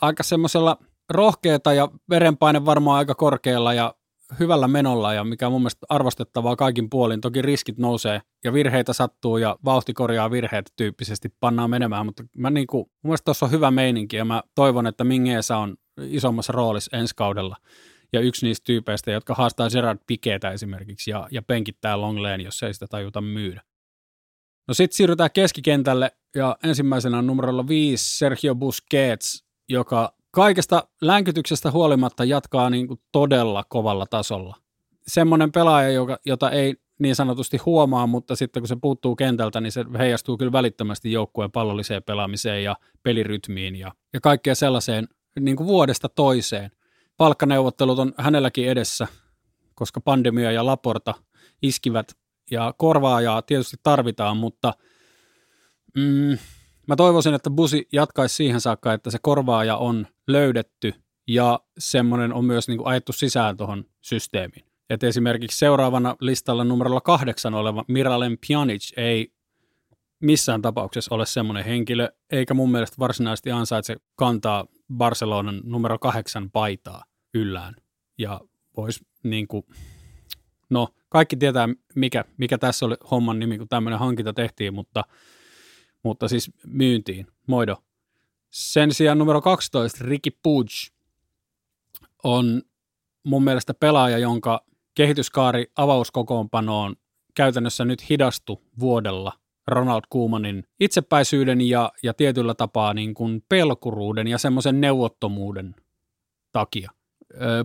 aika 0.00 0.22
semmoisella 0.22 0.76
rohkeata 1.10 1.72
ja 1.72 1.88
verenpaine 2.10 2.64
varmaan 2.64 2.98
aika 2.98 3.14
korkealla 3.14 3.74
ja 3.74 3.94
hyvällä 4.38 4.68
menolla 4.68 5.14
ja 5.14 5.24
mikä 5.24 5.46
on 5.46 5.52
mun 5.52 5.60
mielestä 5.60 5.86
arvostettavaa 5.88 6.56
kaikin 6.56 6.90
puolin. 6.90 7.20
Toki 7.20 7.42
riskit 7.42 7.78
nousee 7.78 8.20
ja 8.44 8.52
virheitä 8.52 8.92
sattuu 8.92 9.36
ja 9.36 9.56
vauhti 9.64 9.92
korjaa 9.92 10.30
virheet 10.30 10.72
tyyppisesti 10.76 11.28
pannaan 11.40 11.70
menemään, 11.70 12.06
mutta 12.06 12.24
mä 12.36 12.50
niin 12.50 12.66
kuin, 12.66 12.80
mun 12.80 13.08
mielestä 13.10 13.24
tuossa 13.24 13.46
on 13.46 13.52
hyvä 13.52 13.70
meininki 13.70 14.16
ja 14.16 14.24
mä 14.24 14.42
toivon, 14.54 14.86
että 14.86 15.04
Mingeesa 15.04 15.56
on 15.56 15.76
isommassa 16.00 16.52
roolissa 16.52 16.96
ensi 16.96 17.14
kaudella 17.16 17.56
ja 18.12 18.20
yksi 18.20 18.46
niistä 18.46 18.64
tyypeistä, 18.64 19.10
jotka 19.10 19.34
haastaa 19.34 19.70
Gerard 19.70 19.98
Piketä 20.06 20.50
esimerkiksi 20.50 21.10
ja, 21.10 21.28
ja 21.30 21.42
penkittää 21.42 22.00
Longleen, 22.00 22.40
jos 22.40 22.62
ei 22.62 22.74
sitä 22.74 22.86
tajuta 22.86 23.20
myydä. 23.20 23.62
No 24.68 24.74
sitten 24.74 24.96
siirrytään 24.96 25.30
keskikentälle 25.30 26.10
ja 26.34 26.56
ensimmäisenä 26.64 27.18
on 27.18 27.26
numerolla 27.26 27.68
5 27.68 28.18
Sergio 28.18 28.54
Busquets, 28.54 29.44
joka 29.68 30.14
kaikesta 30.34 30.88
länkytyksestä 31.00 31.70
huolimatta 31.70 32.24
jatkaa 32.24 32.70
niin 32.70 32.88
kuin 32.88 33.00
todella 33.12 33.64
kovalla 33.68 34.06
tasolla. 34.06 34.56
Semmoinen 35.06 35.52
pelaaja, 35.52 35.90
joka, 35.90 36.18
jota 36.26 36.50
ei 36.50 36.74
niin 36.98 37.16
sanotusti 37.16 37.56
huomaa, 37.56 38.06
mutta 38.06 38.36
sitten 38.36 38.62
kun 38.62 38.68
se 38.68 38.76
puuttuu 38.82 39.16
kentältä, 39.16 39.60
niin 39.60 39.72
se 39.72 39.84
heijastuu 39.98 40.38
kyllä 40.38 40.52
välittömästi 40.52 41.12
joukkueen 41.12 41.52
pallolliseen 41.52 42.02
pelaamiseen 42.02 42.64
ja 42.64 42.76
pelirytmiin 43.02 43.76
ja, 43.76 43.92
ja 44.12 44.20
kaikkea 44.20 44.54
sellaiseen 44.54 45.08
niin 45.40 45.56
kuin 45.56 45.66
vuodesta 45.66 46.08
toiseen– 46.08 46.70
palkkaneuvottelut 47.16 47.98
on 47.98 48.14
hänelläkin 48.18 48.68
edessä, 48.68 49.08
koska 49.74 50.00
pandemia 50.00 50.52
ja 50.52 50.66
Laporta 50.66 51.14
iskivät 51.62 52.12
ja 52.50 52.74
korvaajaa 52.78 53.42
tietysti 53.42 53.76
tarvitaan, 53.82 54.36
mutta 54.36 54.74
mm, 55.96 56.38
mä 56.86 56.96
toivoisin, 56.96 57.34
että 57.34 57.50
Busi 57.50 57.88
jatkaisi 57.92 58.36
siihen 58.36 58.60
saakka, 58.60 58.92
että 58.92 59.10
se 59.10 59.18
korvaaja 59.22 59.76
on 59.76 60.06
löydetty 60.28 60.94
ja 61.28 61.60
semmoinen 61.78 62.32
on 62.32 62.44
myös 62.44 62.68
niin 62.68 62.78
kuin 62.78 62.88
ajettu 62.88 63.12
sisään 63.12 63.56
tuohon 63.56 63.84
systeemiin. 64.00 64.64
Et 64.90 65.02
esimerkiksi 65.02 65.58
seuraavana 65.58 66.16
listalla 66.20 66.64
numerolla 66.64 67.00
kahdeksan 67.00 67.54
oleva 67.54 67.84
Miralem 67.88 68.36
Pjanic 68.46 68.92
ei 68.96 69.32
missään 70.20 70.62
tapauksessa 70.62 71.14
ole 71.14 71.26
semmoinen 71.26 71.64
henkilö, 71.64 72.08
eikä 72.30 72.54
mun 72.54 72.70
mielestä 72.70 72.96
varsinaisesti 72.98 73.50
ansaitse 73.50 73.96
kantaa 74.16 74.66
Barcelonan 74.94 75.60
numero 75.64 75.98
kahdeksan 75.98 76.50
paitaa 76.50 77.04
yllään. 77.34 77.74
Ja 78.18 78.40
voisi 78.76 79.06
niin 79.22 79.48
kuin, 79.48 79.64
no 80.70 80.88
kaikki 81.08 81.36
tietää 81.36 81.68
mikä, 81.94 82.24
mikä 82.36 82.58
tässä 82.58 82.86
oli 82.86 82.94
homman 83.10 83.38
nimi, 83.38 83.58
kun 83.58 83.68
tämmöinen 83.68 83.98
hankinta 83.98 84.32
tehtiin, 84.32 84.74
mutta, 84.74 85.04
mutta 86.04 86.28
siis 86.28 86.50
myyntiin, 86.66 87.26
moido. 87.46 87.76
Sen 88.50 88.94
sijaan 88.94 89.18
numero 89.18 89.40
12, 89.40 90.04
Ricky 90.04 90.30
Puig, 90.42 90.68
on 92.24 92.62
mun 93.24 93.44
mielestä 93.44 93.74
pelaaja, 93.74 94.18
jonka 94.18 94.64
kehityskaari 94.94 95.66
avauskokoonpanoon 95.76 96.96
käytännössä 97.34 97.84
nyt 97.84 98.10
hidastu 98.10 98.62
vuodella 98.80 99.32
Ronald 99.66 100.02
Koemanin 100.08 100.64
itsepäisyyden 100.80 101.60
ja, 101.60 101.92
ja 102.02 102.14
tietyllä 102.14 102.54
tapaa 102.54 102.94
niin 102.94 103.14
kuin 103.14 103.44
pelkuruuden 103.48 104.26
ja 104.26 104.38
semmoisen 104.38 104.80
neuvottomuuden 104.80 105.74
takia. 106.52 106.90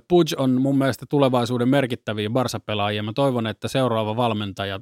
Pudge 0.08 0.36
on 0.38 0.62
mun 0.62 0.78
mielestä 0.78 1.06
tulevaisuuden 1.10 1.70
merkittäviä 1.70 2.30
Barsa-pelaajia. 2.30 3.04
Mä 3.04 3.14
toivon, 3.14 3.48
että 3.48 3.68
seuraava 3.68 4.16
valmentaja 4.16 4.80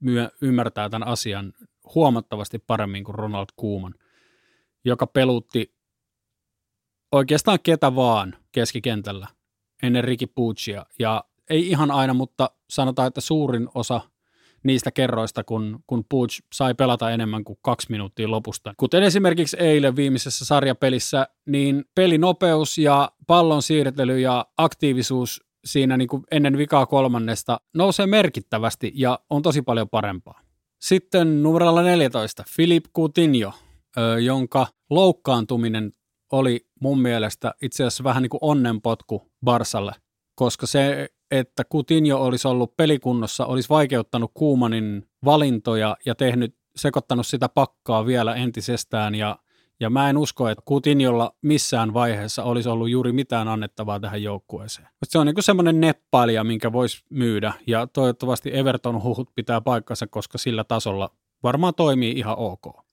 myö, 0.00 0.30
ymmärtää 0.40 0.88
tämän 0.88 1.08
asian 1.08 1.52
huomattavasti 1.94 2.58
paremmin 2.58 3.04
kuin 3.04 3.14
Ronald 3.14 3.46
Koeman, 3.56 3.94
joka 4.84 5.06
pelutti 5.06 5.74
oikeastaan 7.12 7.58
ketä 7.62 7.94
vaan 7.94 8.36
keskikentällä 8.52 9.26
ennen 9.82 10.04
Ricky 10.04 10.26
Puccia. 10.26 10.86
Ja 10.98 11.24
ei 11.50 11.68
ihan 11.68 11.90
aina, 11.90 12.14
mutta 12.14 12.50
sanotaan, 12.70 13.08
että 13.08 13.20
suurin 13.20 13.68
osa– 13.74 14.00
niistä 14.66 14.90
kerroista, 14.90 15.44
kun, 15.44 15.78
kun 15.86 16.04
Pooch 16.08 16.42
sai 16.52 16.74
pelata 16.74 17.10
enemmän 17.10 17.44
kuin 17.44 17.58
kaksi 17.62 17.90
minuuttia 17.90 18.30
lopusta. 18.30 18.74
Kuten 18.76 19.02
esimerkiksi 19.02 19.56
eilen 19.60 19.96
viimeisessä 19.96 20.44
sarjapelissä, 20.44 21.28
niin 21.46 21.84
pelinopeus 21.94 22.78
ja 22.78 23.10
pallon 23.26 23.62
siirtely 23.62 24.20
ja 24.20 24.46
aktiivisuus 24.58 25.44
siinä 25.64 25.96
niin 25.96 26.08
kuin 26.08 26.24
ennen 26.30 26.58
vikaa 26.58 26.86
kolmannesta 26.86 27.60
nousee 27.74 28.06
merkittävästi 28.06 28.92
ja 28.94 29.18
on 29.30 29.42
tosi 29.42 29.62
paljon 29.62 29.88
parempaa. 29.88 30.45
Sitten 30.80 31.42
numerolla 31.42 31.82
14, 31.82 32.44
Philip 32.56 32.84
Coutinho, 32.96 33.52
jonka 34.24 34.66
loukkaantuminen 34.90 35.92
oli 36.32 36.66
mun 36.80 37.00
mielestä 37.00 37.54
itse 37.62 37.84
asiassa 37.84 38.04
vähän 38.04 38.22
niin 38.22 38.30
kuin 38.30 38.38
onnenpotku 38.42 39.32
Barsalle, 39.44 39.92
koska 40.34 40.66
se 40.66 41.08
että 41.30 41.64
Coutinho 41.64 42.24
olisi 42.24 42.48
ollut 42.48 42.76
pelikunnossa, 42.76 43.46
olisi 43.46 43.68
vaikeuttanut 43.68 44.30
Kuumanin 44.34 45.08
valintoja 45.24 45.96
ja 46.06 46.14
tehnyt, 46.14 46.56
sekoittanut 46.76 47.26
sitä 47.26 47.48
pakkaa 47.48 48.06
vielä 48.06 48.34
entisestään 48.34 49.14
ja 49.14 49.38
ja 49.80 49.90
mä 49.90 50.10
en 50.10 50.16
usko, 50.18 50.48
että 50.48 50.62
Coutinholla 50.68 51.34
missään 51.42 51.94
vaiheessa 51.94 52.42
olisi 52.42 52.68
ollut 52.68 52.88
juuri 52.88 53.12
mitään 53.12 53.48
annettavaa 53.48 54.00
tähän 54.00 54.22
joukkueeseen. 54.22 54.88
Se 55.04 55.18
on 55.18 55.26
niin 55.26 55.42
semmoinen 55.42 55.80
neppailija, 55.80 56.44
minkä 56.44 56.72
voisi 56.72 57.04
myydä, 57.10 57.52
ja 57.66 57.86
toivottavasti 57.86 58.56
Everton 58.56 59.02
huhut 59.02 59.30
pitää 59.34 59.60
paikkansa, 59.60 60.06
koska 60.06 60.38
sillä 60.38 60.64
tasolla 60.64 61.10
varmaan 61.42 61.74
toimii 61.74 62.12
ihan 62.12 62.38
ok. 62.38 62.86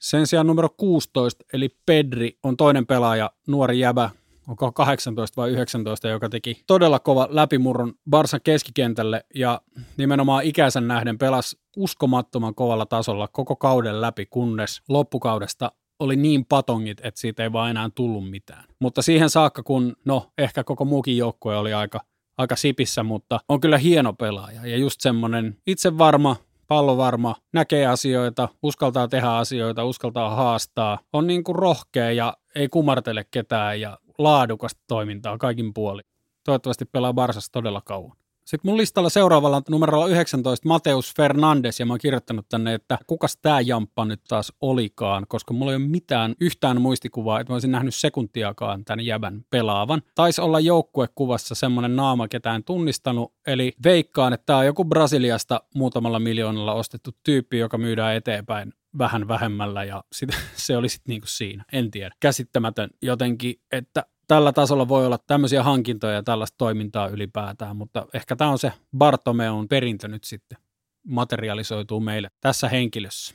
Sen 0.00 0.26
sijaan 0.26 0.46
numero 0.46 0.68
16, 0.76 1.44
eli 1.52 1.76
Pedri, 1.86 2.38
on 2.42 2.56
toinen 2.56 2.86
pelaaja, 2.86 3.30
nuori 3.46 3.78
jäbä, 3.78 4.10
onko 4.48 4.72
18 4.72 5.40
vai 5.40 5.50
19, 5.50 6.08
joka 6.08 6.28
teki 6.28 6.62
todella 6.66 6.98
kova 6.98 7.28
läpimurron 7.30 7.94
Barsan 8.10 8.40
keskikentälle 8.44 9.24
ja 9.34 9.60
nimenomaan 9.96 10.44
ikänsä 10.44 10.80
nähden 10.80 11.18
pelasi 11.18 11.58
uskomattoman 11.76 12.54
kovalla 12.54 12.86
tasolla 12.86 13.28
koko 13.28 13.56
kauden 13.56 14.00
läpi, 14.00 14.26
kunnes 14.26 14.82
loppukaudesta 14.88 15.72
oli 15.98 16.16
niin 16.16 16.44
patongit, 16.44 17.00
että 17.02 17.20
siitä 17.20 17.42
ei 17.42 17.52
vaan 17.52 17.70
enää 17.70 17.90
tullut 17.94 18.30
mitään. 18.30 18.64
Mutta 18.78 19.02
siihen 19.02 19.30
saakka, 19.30 19.62
kun 19.62 19.96
no 20.04 20.30
ehkä 20.38 20.64
koko 20.64 20.84
muukin 20.84 21.16
joukkue 21.16 21.56
oli 21.56 21.72
aika, 21.72 22.00
aika 22.38 22.56
sipissä, 22.56 23.02
mutta 23.02 23.40
on 23.48 23.60
kyllä 23.60 23.78
hieno 23.78 24.12
pelaaja 24.12 24.66
ja 24.66 24.76
just 24.76 25.00
semmoinen 25.00 25.56
itsevarma, 25.66 26.36
pallovarma, 26.68 27.36
näkee 27.52 27.86
asioita, 27.86 28.48
uskaltaa 28.62 29.08
tehdä 29.08 29.30
asioita, 29.30 29.84
uskaltaa 29.84 30.30
haastaa, 30.30 30.98
on 31.12 31.26
niin 31.26 31.44
kuin 31.44 31.56
rohkea 31.56 32.12
ja 32.12 32.36
ei 32.54 32.68
kumartele 32.68 33.24
ketään 33.30 33.80
ja 33.80 33.98
laadukasta 34.18 34.80
toimintaa 34.88 35.38
kaikin 35.38 35.74
puolin. 35.74 36.04
Toivottavasti 36.44 36.84
pelaa 36.84 37.12
Barsas 37.12 37.50
todella 37.50 37.82
kauan. 37.84 38.16
Sitten 38.44 38.70
mun 38.70 38.78
listalla 38.78 39.08
seuraavalla 39.08 39.56
on 39.56 39.62
numerolla 39.70 40.06
19 40.06 40.68
Mateus 40.68 41.14
Fernandes 41.16 41.80
ja 41.80 41.86
mä 41.86 41.92
oon 41.92 42.00
kirjoittanut 42.00 42.46
tänne, 42.48 42.74
että 42.74 42.98
kukas 43.06 43.36
tää 43.36 43.60
jamppa 43.60 44.04
nyt 44.04 44.20
taas 44.28 44.52
olikaan, 44.60 45.26
koska 45.28 45.54
mulla 45.54 45.72
ei 45.72 45.76
ole 45.76 45.84
mitään 45.84 46.34
yhtään 46.40 46.80
muistikuvaa, 46.80 47.40
että 47.40 47.50
mä 47.50 47.54
olisin 47.54 47.70
nähnyt 47.70 47.94
sekuntiakaan 47.94 48.84
tämän 48.84 49.06
jäbän 49.06 49.44
pelaavan. 49.50 50.02
Taisi 50.14 50.40
olla 50.40 50.60
joukkuekuvassa 50.60 51.54
semmoinen 51.54 51.96
naama 51.96 52.28
ketään 52.28 52.64
tunnistanut, 52.64 53.32
eli 53.46 53.72
veikkaan, 53.84 54.32
että 54.32 54.46
tämä 54.46 54.58
on 54.58 54.66
joku 54.66 54.84
Brasiliasta 54.84 55.60
muutamalla 55.74 56.18
miljoonalla 56.18 56.74
ostettu 56.74 57.10
tyyppi, 57.24 57.58
joka 57.58 57.78
myydään 57.78 58.16
eteenpäin 58.16 58.72
vähän 58.98 59.28
vähemmällä 59.28 59.84
ja 59.84 60.04
sit, 60.12 60.30
se 60.66 60.76
oli 60.76 60.88
sitten 60.88 61.12
niinku 61.12 61.26
siinä. 61.26 61.64
En 61.72 61.90
tiedä. 61.90 62.14
Käsittämätön 62.20 62.90
jotenkin, 63.02 63.54
että 63.72 64.04
tällä 64.32 64.52
tasolla 64.52 64.88
voi 64.88 65.06
olla 65.06 65.18
tämmöisiä 65.26 65.62
hankintoja 65.62 66.14
ja 66.14 66.22
tällaista 66.22 66.54
toimintaa 66.58 67.08
ylipäätään, 67.08 67.76
mutta 67.76 68.06
ehkä 68.14 68.36
tämä 68.36 68.50
on 68.50 68.58
se 68.58 68.72
Bartomeon 68.98 69.68
perintö 69.68 70.08
nyt 70.08 70.24
sitten 70.24 70.58
materialisoituu 71.06 72.00
meille 72.00 72.30
tässä 72.40 72.68
henkilössä. 72.68 73.34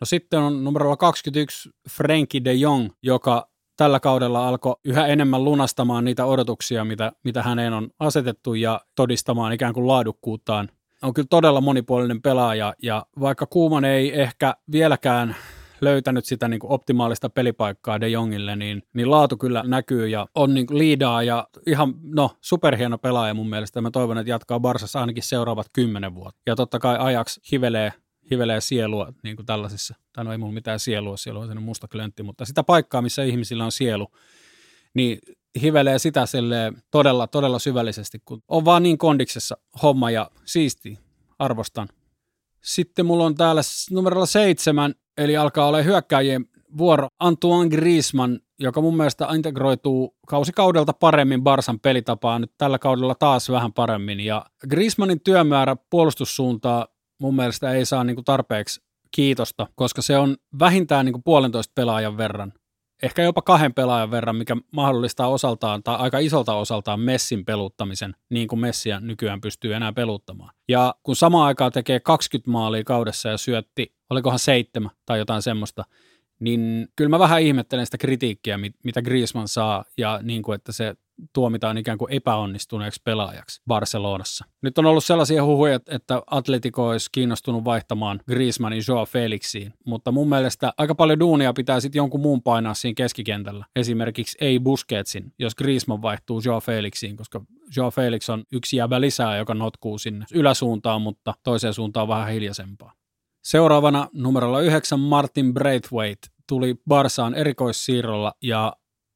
No 0.00 0.04
sitten 0.04 0.40
on 0.40 0.64
numerolla 0.64 0.96
21 0.96 1.70
Frankie 1.90 2.40
de 2.44 2.54
Jong, 2.54 2.90
joka 3.02 3.48
tällä 3.76 4.00
kaudella 4.00 4.48
alkoi 4.48 4.76
yhä 4.84 5.06
enemmän 5.06 5.44
lunastamaan 5.44 6.04
niitä 6.04 6.24
odotuksia, 6.24 6.84
mitä, 6.84 7.12
mitä 7.24 7.42
häneen 7.42 7.72
on 7.72 7.90
asetettu 7.98 8.54
ja 8.54 8.80
todistamaan 8.94 9.52
ikään 9.52 9.74
kuin 9.74 9.86
laadukkuuttaan. 9.86 10.68
On 11.02 11.14
kyllä 11.14 11.28
todella 11.30 11.60
monipuolinen 11.60 12.22
pelaaja 12.22 12.74
ja 12.82 13.06
vaikka 13.20 13.46
Kuuman 13.46 13.84
ei 13.84 14.20
ehkä 14.20 14.54
vieläkään 14.72 15.36
löytänyt 15.80 16.24
sitä 16.24 16.48
niin 16.48 16.60
kuin 16.60 16.72
optimaalista 16.72 17.30
pelipaikkaa 17.30 18.00
De 18.00 18.08
Jongille, 18.08 18.56
niin, 18.56 18.82
niin 18.94 19.10
laatu 19.10 19.36
kyllä 19.36 19.62
näkyy 19.66 20.08
ja 20.08 20.26
on 20.34 20.54
niin 20.54 20.66
kuin 20.66 20.78
liidaa 20.78 21.22
ja 21.22 21.48
ihan 21.66 21.94
no, 22.02 22.30
superhieno 22.40 22.98
pelaaja 22.98 23.34
mun 23.34 23.48
mielestä. 23.48 23.80
Mä 23.80 23.90
toivon, 23.90 24.18
että 24.18 24.30
jatkaa 24.30 24.60
Barsassa 24.60 25.00
ainakin 25.00 25.22
seuraavat 25.22 25.66
kymmenen 25.72 26.14
vuotta. 26.14 26.40
Ja 26.46 26.56
totta 26.56 26.78
kai 26.78 26.96
ajaksi 26.98 27.40
hivelee 27.52 27.92
hivelee 28.30 28.60
sielua 28.60 29.12
niin 29.22 29.36
kuin 29.36 29.46
tällaisissa, 29.46 29.94
tai 30.12 30.24
no 30.24 30.32
ei 30.32 30.38
mulla 30.38 30.52
mitään 30.52 30.80
sielua, 30.80 31.16
siellä 31.16 31.40
on 31.40 31.62
musta 31.62 31.88
klöntti, 31.88 32.22
mutta 32.22 32.44
sitä 32.44 32.62
paikkaa, 32.62 33.02
missä 33.02 33.22
ihmisillä 33.22 33.64
on 33.64 33.72
sielu, 33.72 34.08
niin 34.94 35.18
hivelee 35.62 35.98
sitä 35.98 36.24
todella, 36.90 37.26
todella 37.26 37.58
syvällisesti, 37.58 38.18
kun 38.24 38.42
on 38.48 38.64
vaan 38.64 38.82
niin 38.82 38.98
kondiksessa 38.98 39.56
homma 39.82 40.10
ja 40.10 40.30
siisti, 40.44 40.98
arvostan. 41.38 41.88
Sitten 42.62 43.06
mulla 43.06 43.24
on 43.24 43.34
täällä 43.34 43.60
numerolla 43.90 44.26
seitsemän, 44.26 44.94
eli 45.18 45.36
alkaa 45.36 45.66
olla 45.66 45.82
hyökkääjien 45.82 46.46
vuoro 46.78 47.08
Antoine 47.20 47.70
Griezmann, 47.70 48.38
joka 48.58 48.80
mun 48.80 48.96
mielestä 48.96 49.28
integroituu 49.34 50.16
kausikaudelta 50.26 50.92
paremmin 50.92 51.42
Barsan 51.42 51.80
pelitapaan, 51.80 52.40
nyt 52.40 52.52
tällä 52.58 52.78
kaudella 52.78 53.14
taas 53.14 53.50
vähän 53.50 53.72
paremmin. 53.72 54.20
Ja 54.20 54.46
Griezmannin 54.68 55.20
työmäärä 55.20 55.76
puolustussuuntaa 55.90 56.86
mun 57.20 57.36
mielestä 57.36 57.72
ei 57.72 57.84
saa 57.84 58.04
niin 58.04 58.16
kuin 58.16 58.24
tarpeeksi 58.24 58.80
kiitosta, 59.10 59.66
koska 59.74 60.02
se 60.02 60.18
on 60.18 60.36
vähintään 60.58 61.04
niin 61.04 61.12
kuin 61.12 61.22
puolentoista 61.22 61.72
pelaajan 61.74 62.16
verran, 62.16 62.52
ehkä 63.02 63.22
jopa 63.22 63.42
kahden 63.42 63.74
pelaajan 63.74 64.10
verran, 64.10 64.36
mikä 64.36 64.56
mahdollistaa 64.70 65.28
osaltaan 65.28 65.82
tai 65.82 65.96
aika 65.96 66.18
isolta 66.18 66.54
osaltaan 66.54 67.00
Messin 67.00 67.44
peluttamisen, 67.44 68.16
niin 68.30 68.48
kuin 68.48 68.60
Messiä 68.60 69.00
nykyään 69.00 69.40
pystyy 69.40 69.74
enää 69.74 69.92
peluttamaan. 69.92 70.54
Ja 70.68 70.94
kun 71.02 71.16
samaan 71.16 71.46
aikaan 71.46 71.72
tekee 71.72 72.00
20 72.00 72.50
maalia 72.50 72.84
kaudessa 72.84 73.28
ja 73.28 73.38
syötti, 73.38 73.94
olikohan 74.10 74.38
seitsemän 74.38 74.90
tai 75.06 75.18
jotain 75.18 75.42
semmoista, 75.42 75.84
niin 76.40 76.88
kyllä 76.96 77.08
mä 77.08 77.18
vähän 77.18 77.42
ihmettelen 77.42 77.86
sitä 77.86 77.98
kritiikkiä, 77.98 78.58
mitä 78.84 79.02
Griezmann 79.02 79.48
saa, 79.48 79.84
ja 79.98 80.20
niin 80.22 80.42
kuin, 80.42 80.54
että 80.54 80.72
se 80.72 80.94
tuomitaan 81.32 81.78
ikään 81.78 81.98
kuin 81.98 82.12
epäonnistuneeksi 82.12 83.00
pelaajaksi 83.04 83.62
Barcelonassa. 83.66 84.44
Nyt 84.62 84.78
on 84.78 84.86
ollut 84.86 85.04
sellaisia 85.04 85.44
huhuja, 85.44 85.80
että 85.86 86.22
Atletico 86.26 86.88
olisi 86.88 87.08
kiinnostunut 87.12 87.64
vaihtamaan 87.64 88.20
Griezmannin 88.28 88.82
Joao 88.88 89.06
Felixiin, 89.06 89.72
mutta 89.86 90.12
mun 90.12 90.28
mielestä 90.28 90.72
aika 90.78 90.94
paljon 90.94 91.20
duunia 91.20 91.52
pitää 91.52 91.80
sitten 91.80 92.00
jonkun 92.00 92.20
muun 92.20 92.42
painaa 92.42 92.74
siinä 92.74 92.94
keskikentällä. 92.94 93.64
Esimerkiksi 93.76 94.38
ei 94.40 94.60
Busquetsin, 94.60 95.32
jos 95.38 95.54
Griezmann 95.54 96.02
vaihtuu 96.02 96.42
Joao 96.44 96.60
Felixiin, 96.60 97.16
koska 97.16 97.40
Joao 97.76 97.90
Felix 97.90 98.28
on 98.28 98.44
yksi 98.52 98.76
jäbä 98.76 99.00
lisää, 99.00 99.36
joka 99.36 99.54
notkuu 99.54 99.98
sinne 99.98 100.26
yläsuuntaan, 100.34 101.02
mutta 101.02 101.34
toiseen 101.42 101.74
suuntaan 101.74 102.08
vähän 102.08 102.28
hiljaisempaa. 102.32 102.92
Seuraavana 103.44 104.08
numerolla 104.12 104.60
9 104.60 105.00
Martin 105.00 105.54
Braithwaite 105.54 106.28
tuli 106.48 106.74
Barsaan 106.88 107.34
erikoissiirrolla 107.34 108.32
ja 108.42 108.72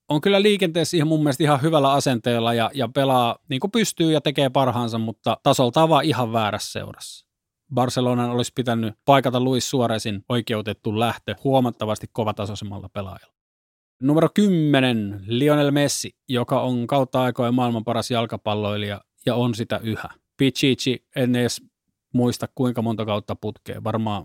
on 0.08 0.20
kyllä 0.20 0.42
liikenteessä 0.42 0.96
ihan 0.96 1.08
mun 1.08 1.20
mielestä 1.20 1.44
ihan 1.44 1.62
hyvällä 1.62 1.92
asenteella 1.92 2.54
ja, 2.54 2.70
ja 2.74 2.88
pelaa 2.88 3.36
niin 3.48 3.60
kuin 3.60 3.70
pystyy 3.70 4.12
ja 4.12 4.20
tekee 4.20 4.50
parhaansa, 4.50 4.98
mutta 4.98 5.36
tasolta 5.42 5.88
vaan 5.88 6.04
ihan 6.04 6.32
väärässä 6.32 6.72
seurassa. 6.72 7.26
Barcelonan 7.74 8.30
olisi 8.30 8.52
pitänyt 8.54 8.94
paikata 9.04 9.40
Luis 9.40 9.70
Suarezin 9.70 10.24
oikeutettu 10.28 10.98
lähtö 10.98 11.34
huomattavasti 11.44 12.06
kovatasoisemmalla 12.12 12.88
pelaajalla. 12.88 13.34
Numero 14.02 14.28
10, 14.34 15.24
Lionel 15.26 15.70
Messi, 15.70 16.16
joka 16.28 16.60
on 16.60 16.86
kautta 16.86 17.22
aikojen 17.22 17.54
maailman 17.54 17.84
paras 17.84 18.10
jalkapalloilija 18.10 19.00
ja 19.26 19.34
on 19.34 19.54
sitä 19.54 19.80
yhä. 19.82 20.08
Pichichi, 20.36 21.06
en 21.16 21.36
edes 21.36 21.62
muista 22.12 22.48
kuinka 22.54 22.82
monta 22.82 23.04
kautta 23.04 23.36
putkeen, 23.36 23.84
varmaan 23.84 24.24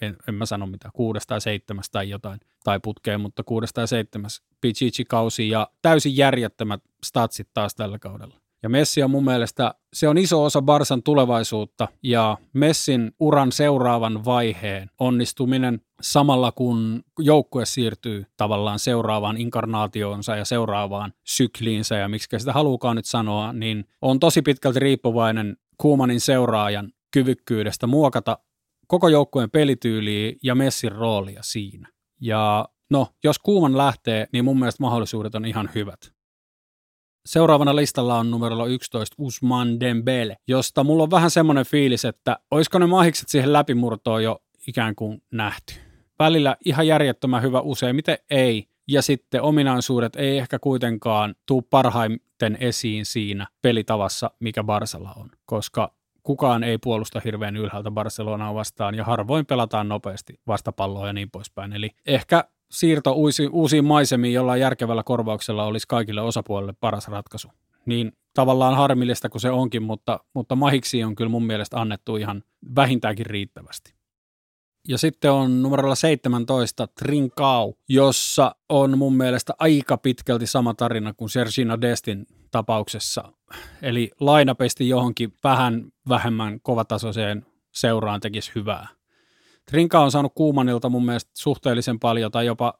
en, 0.00 0.16
en 0.28 0.34
mä 0.34 0.46
sano 0.46 0.66
mitä, 0.66 0.90
kuudesta 0.92 1.28
tai 1.28 1.40
seitsemästä 1.40 1.92
tai 1.92 2.08
jotain, 2.08 2.40
tai 2.64 2.80
putkeen, 2.82 3.20
mutta 3.20 3.42
kuudesta 3.44 3.74
tai 3.74 3.88
seitsemäs 3.88 4.42
Pichichi-kausi 4.60 5.48
ja 5.48 5.68
täysin 5.82 6.16
järjettömät 6.16 6.82
statsit 7.04 7.48
taas 7.54 7.74
tällä 7.74 7.98
kaudella. 7.98 8.40
Ja 8.62 8.68
Messi 8.68 9.02
on 9.02 9.10
mun 9.10 9.24
mielestä, 9.24 9.74
se 9.92 10.08
on 10.08 10.18
iso 10.18 10.44
osa 10.44 10.62
Barsan 10.62 11.02
tulevaisuutta 11.02 11.88
ja 12.02 12.38
Messin 12.52 13.12
uran 13.20 13.52
seuraavan 13.52 14.24
vaiheen 14.24 14.90
onnistuminen 14.98 15.80
samalla 16.00 16.52
kun 16.52 17.02
joukkue 17.18 17.66
siirtyy 17.66 18.26
tavallaan 18.36 18.78
seuraavaan 18.78 19.36
inkarnaatioonsa 19.36 20.36
ja 20.36 20.44
seuraavaan 20.44 21.12
sykliinsä 21.24 21.96
ja 21.96 22.08
miksi 22.08 22.38
sitä 22.38 22.52
haluukaan 22.52 22.96
nyt 22.96 23.04
sanoa, 23.04 23.52
niin 23.52 23.84
on 24.02 24.20
tosi 24.20 24.42
pitkälti 24.42 24.78
riippuvainen 24.78 25.56
Kuumanin 25.78 26.20
seuraajan 26.20 26.92
kyvykkyydestä 27.10 27.86
muokata 27.86 28.38
koko 28.86 29.08
joukkueen 29.08 29.50
pelityyliä 29.50 30.32
ja 30.42 30.54
Messin 30.54 30.92
roolia 30.92 31.42
siinä. 31.42 31.88
Ja 32.20 32.68
no, 32.90 33.06
jos 33.24 33.38
Kuuman 33.38 33.76
lähtee, 33.76 34.26
niin 34.32 34.44
mun 34.44 34.58
mielestä 34.58 34.82
mahdollisuudet 34.82 35.34
on 35.34 35.44
ihan 35.44 35.70
hyvät. 35.74 36.12
Seuraavana 37.26 37.76
listalla 37.76 38.18
on 38.18 38.30
numero 38.30 38.66
11 38.66 39.16
Usman 39.18 39.80
Dembele, 39.80 40.36
josta 40.48 40.84
mulla 40.84 41.02
on 41.02 41.10
vähän 41.10 41.30
semmoinen 41.30 41.66
fiilis, 41.66 42.04
että 42.04 42.38
olisiko 42.50 42.78
ne 42.78 42.86
mahikset 42.86 43.28
siihen 43.28 43.52
läpimurtoon 43.52 44.24
jo 44.24 44.42
ikään 44.66 44.94
kuin 44.94 45.22
nähty. 45.32 45.74
Välillä 46.18 46.56
ihan 46.64 46.86
järjettömän 46.86 47.42
hyvä, 47.42 47.60
useimmiten 47.60 48.18
ei. 48.30 48.68
Ja 48.88 49.02
sitten 49.02 49.42
ominaisuudet 49.42 50.16
ei 50.16 50.38
ehkä 50.38 50.58
kuitenkaan 50.58 51.34
tuu 51.46 51.62
parhaiten 51.62 52.56
esiin 52.60 53.06
siinä 53.06 53.46
pelitavassa, 53.62 54.30
mikä 54.40 54.64
Barsalla 54.64 55.12
on, 55.16 55.30
koska 55.46 55.94
kukaan 56.22 56.64
ei 56.64 56.78
puolusta 56.78 57.20
hirveän 57.24 57.56
ylhäältä 57.56 57.90
Barcelonaa 57.90 58.54
vastaan 58.54 58.94
ja 58.94 59.04
harvoin 59.04 59.46
pelataan 59.46 59.88
nopeasti 59.88 60.40
vastapalloa 60.46 61.06
ja 61.06 61.12
niin 61.12 61.30
poispäin. 61.30 61.72
Eli 61.72 61.90
ehkä 62.06 62.44
siirto 62.70 63.12
uusi, 63.12 63.46
uusiin 63.46 63.84
maisemiin 63.84 64.34
jollain 64.34 64.60
järkevällä 64.60 65.02
korvauksella 65.02 65.64
olisi 65.64 65.88
kaikille 65.88 66.20
osapuolille 66.20 66.74
paras 66.80 67.08
ratkaisu. 67.08 67.48
Niin 67.86 68.12
tavallaan 68.34 68.76
harmillista 68.76 69.28
kuin 69.28 69.40
se 69.40 69.50
onkin, 69.50 69.82
mutta, 69.82 70.20
mutta 70.34 70.56
mahiksi 70.56 71.04
on 71.04 71.14
kyllä 71.14 71.30
mun 71.30 71.46
mielestä 71.46 71.80
annettu 71.80 72.16
ihan 72.16 72.42
vähintäänkin 72.76 73.26
riittävästi. 73.26 73.94
Ja 74.88 74.98
sitten 74.98 75.32
on 75.32 75.62
numerolla 75.62 75.94
17 75.94 76.86
Trincao, 76.86 77.74
jossa 77.88 78.54
on 78.68 78.98
mun 78.98 79.16
mielestä 79.16 79.54
aika 79.58 79.96
pitkälti 79.96 80.46
sama 80.46 80.74
tarina 80.74 81.14
kuin 81.14 81.30
Sergina 81.30 81.80
Destin 81.80 82.26
tapauksessa. 82.50 83.32
Eli 83.82 84.10
lainapesti 84.20 84.88
johonkin 84.88 85.32
vähän 85.44 85.92
vähemmän 86.08 86.60
kovatasoiseen 86.60 87.46
seuraan 87.72 88.20
tekisi 88.20 88.52
hyvää. 88.54 88.88
Trinka 89.66 90.00
on 90.00 90.10
saanut 90.10 90.32
Kuumanilta 90.34 90.88
mun 90.88 91.04
mielestä 91.04 91.30
suhteellisen 91.34 91.98
paljon 91.98 92.30
tai 92.30 92.46
jopa 92.46 92.74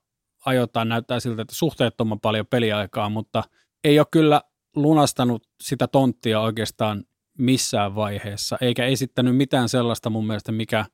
ajoittain 0.46 0.88
näyttää 0.88 1.20
siltä, 1.20 1.42
että 1.42 1.54
suhteettoman 1.54 2.20
paljon 2.20 2.46
peliaikaa, 2.46 3.08
mutta 3.08 3.44
ei 3.84 3.98
ole 3.98 4.06
kyllä 4.10 4.42
lunastanut 4.76 5.48
sitä 5.60 5.88
tonttia 5.88 6.40
oikeastaan 6.40 7.04
missään 7.38 7.94
vaiheessa, 7.94 8.58
eikä 8.60 8.86
esittänyt 8.86 9.36
mitään 9.36 9.68
sellaista 9.68 10.10
mun 10.10 10.26
mielestä, 10.26 10.52
mikä 10.52 10.86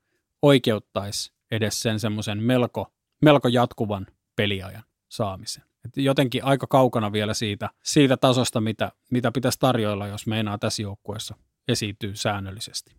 oikeuttaisi 0.43 1.33
edes 1.51 1.83
sen 1.83 2.01
semmoisen 2.01 2.43
melko, 2.43 2.93
melko 3.23 3.49
jatkuvan 3.49 4.07
peliajan 4.37 4.83
saamisen. 5.09 5.66
Et 5.87 5.97
jotenkin 5.97 6.45
aika 6.45 6.67
kaukana 6.67 7.13
vielä 7.13 7.35
siitä, 7.35 7.71
siitä 7.83 8.17
tasosta, 8.17 8.61
mitä, 8.61 8.93
mitä 9.11 9.33
pitäisi 9.33 9.59
tarjoilla, 9.59 10.07
jos 10.07 10.27
meinaa 10.27 10.59
tässä 10.59 10.83
joukkueessa 10.83 11.35
esiintyy 11.69 12.17
säännöllisesti. 12.17 12.97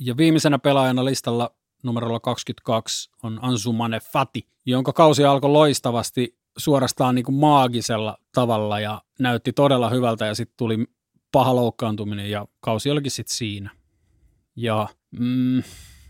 Ja 0.00 0.16
viimeisenä 0.16 0.58
pelaajana 0.58 1.04
listalla 1.04 1.54
numerolla 1.82 2.20
22 2.20 3.10
on 3.22 3.38
Ansumane 3.42 4.00
Fati, 4.00 4.48
jonka 4.66 4.92
kausi 4.92 5.24
alkoi 5.24 5.50
loistavasti 5.50 6.38
suorastaan 6.58 7.14
niin 7.14 7.24
kuin 7.24 7.34
maagisella 7.34 8.18
tavalla 8.34 8.80
ja 8.80 9.02
näytti 9.18 9.52
todella 9.52 9.90
hyvältä 9.90 10.26
ja 10.26 10.34
sitten 10.34 10.54
tuli 10.56 10.84
paha 11.32 11.56
loukkaantuminen 11.56 12.30
ja 12.30 12.46
kausi 12.60 12.90
olikin 12.90 13.10
sitten 13.10 13.36
siinä. 13.36 13.70
Ja 14.56 14.88
mm, 15.18 15.62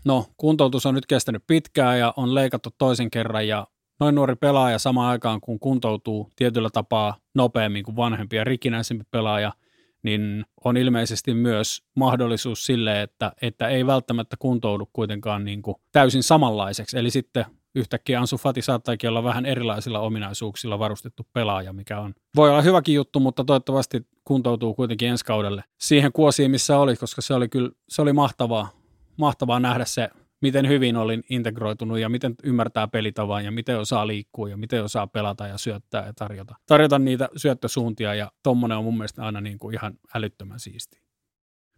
no, 0.05 0.25
kuntoutus 0.37 0.85
on 0.85 0.95
nyt 0.95 1.05
kestänyt 1.05 1.43
pitkään 1.47 1.99
ja 1.99 2.13
on 2.17 2.35
leikattu 2.35 2.69
toisen 2.77 3.11
kerran 3.11 3.47
ja 3.47 3.67
noin 4.01 4.15
nuori 4.15 4.35
pelaaja 4.35 4.79
samaan 4.79 5.09
aikaan, 5.09 5.41
kun 5.41 5.59
kuntoutuu 5.59 6.29
tietyllä 6.35 6.69
tapaa 6.73 7.17
nopeammin 7.35 7.83
kuin 7.83 7.95
vanhempi 7.95 8.35
ja 8.35 8.43
rikinäisempi 8.43 9.03
pelaaja, 9.11 9.53
niin 10.03 10.45
on 10.63 10.77
ilmeisesti 10.77 11.33
myös 11.33 11.83
mahdollisuus 11.95 12.65
sille, 12.65 13.01
että, 13.01 13.31
että 13.41 13.67
ei 13.67 13.87
välttämättä 13.87 14.35
kuntoudu 14.39 14.89
kuitenkaan 14.93 15.45
niin 15.45 15.61
kuin 15.61 15.75
täysin 15.91 16.23
samanlaiseksi. 16.23 16.97
Eli 16.97 17.09
sitten 17.09 17.45
yhtäkkiä 17.75 18.19
Ansu 18.19 18.37
Fati 18.37 18.61
saattaakin 18.61 19.09
olla 19.09 19.23
vähän 19.23 19.45
erilaisilla 19.45 19.99
ominaisuuksilla 19.99 20.79
varustettu 20.79 21.27
pelaaja, 21.33 21.73
mikä 21.73 21.99
on, 21.99 22.13
voi 22.35 22.49
olla 22.49 22.61
hyväkin 22.61 22.95
juttu, 22.95 23.19
mutta 23.19 23.43
toivottavasti 23.43 24.07
kuntoutuu 24.25 24.73
kuitenkin 24.73 25.09
ensi 25.09 25.25
kaudelle 25.25 25.63
siihen 25.79 26.11
kuosiin, 26.11 26.51
missä 26.51 26.77
oli, 26.77 26.95
koska 26.95 27.21
se 27.21 27.33
oli 27.33 27.49
kyllä, 27.49 27.69
se 27.89 28.01
oli 28.01 28.13
mahtavaa, 28.13 28.69
mahtavaa 29.17 29.59
nähdä 29.59 29.85
se, 29.85 30.09
miten 30.41 30.67
hyvin 30.67 30.97
olin 30.97 31.23
integroitunut 31.29 31.99
ja 31.99 32.09
miten 32.09 32.35
ymmärtää 32.43 32.87
pelitavan 32.87 33.45
ja 33.45 33.51
miten 33.51 33.79
osaa 33.79 34.07
liikkua 34.07 34.49
ja 34.49 34.57
miten 34.57 34.83
osaa 34.83 35.07
pelata 35.07 35.47
ja 35.47 35.57
syöttää 35.57 36.05
ja 36.05 36.13
tarjota, 36.13 36.55
tarjota 36.65 36.99
niitä 36.99 37.29
syöttösuuntia 37.37 38.15
ja 38.15 38.31
tommonen 38.43 38.77
on 38.77 38.83
mun 38.83 38.97
mielestä 38.97 39.25
aina 39.25 39.41
niin 39.41 39.59
kuin 39.59 39.75
ihan 39.75 39.93
älyttömän 40.15 40.59
siisti. 40.59 41.01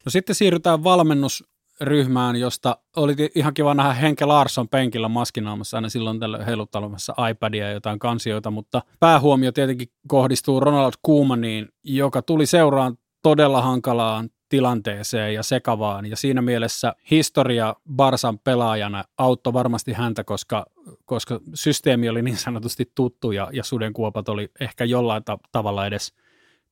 No 0.05 0.09
sitten 0.09 0.35
siirrytään 0.35 0.83
valmennus 0.83 1.43
ryhmään, 1.81 2.35
josta 2.35 2.77
oli 2.95 3.15
ihan 3.35 3.53
kiva 3.53 3.73
nähdä 3.73 3.93
Henke 3.93 4.25
Larsson 4.25 4.69
penkillä 4.69 5.07
maskinaamassa 5.07 5.77
aina 5.77 5.89
silloin 5.89 6.19
tällä 6.19 6.45
heiluttelemassa 6.45 7.13
iPadia 7.29 7.67
ja 7.67 7.73
jotain 7.73 7.99
kansioita, 7.99 8.51
mutta 8.51 8.81
päähuomio 8.99 9.51
tietenkin 9.51 9.87
kohdistuu 10.07 10.59
Ronald 10.59 10.93
Koemaniin, 11.01 11.67
joka 11.83 12.21
tuli 12.21 12.45
seuraan 12.45 12.97
todella 13.23 13.61
hankalaan 13.61 14.29
tilanteeseen 14.53 15.33
ja 15.33 15.43
sekavaan. 15.43 16.05
Ja 16.05 16.15
siinä 16.15 16.41
mielessä 16.41 16.95
historia 17.11 17.75
Barsan 17.95 18.39
pelaajana 18.39 19.03
auttoi 19.17 19.53
varmasti 19.53 19.93
häntä, 19.93 20.23
koska, 20.23 20.65
koska 21.05 21.39
systeemi 21.53 22.09
oli 22.09 22.21
niin 22.21 22.37
sanotusti 22.37 22.91
tuttu 22.95 23.31
ja, 23.31 23.49
ja 23.53 23.63
sudenkuopat 23.63 24.29
oli 24.29 24.51
ehkä 24.59 24.85
jollain 24.85 25.23
ta- 25.23 25.39
tavalla 25.51 25.85
edes 25.85 26.13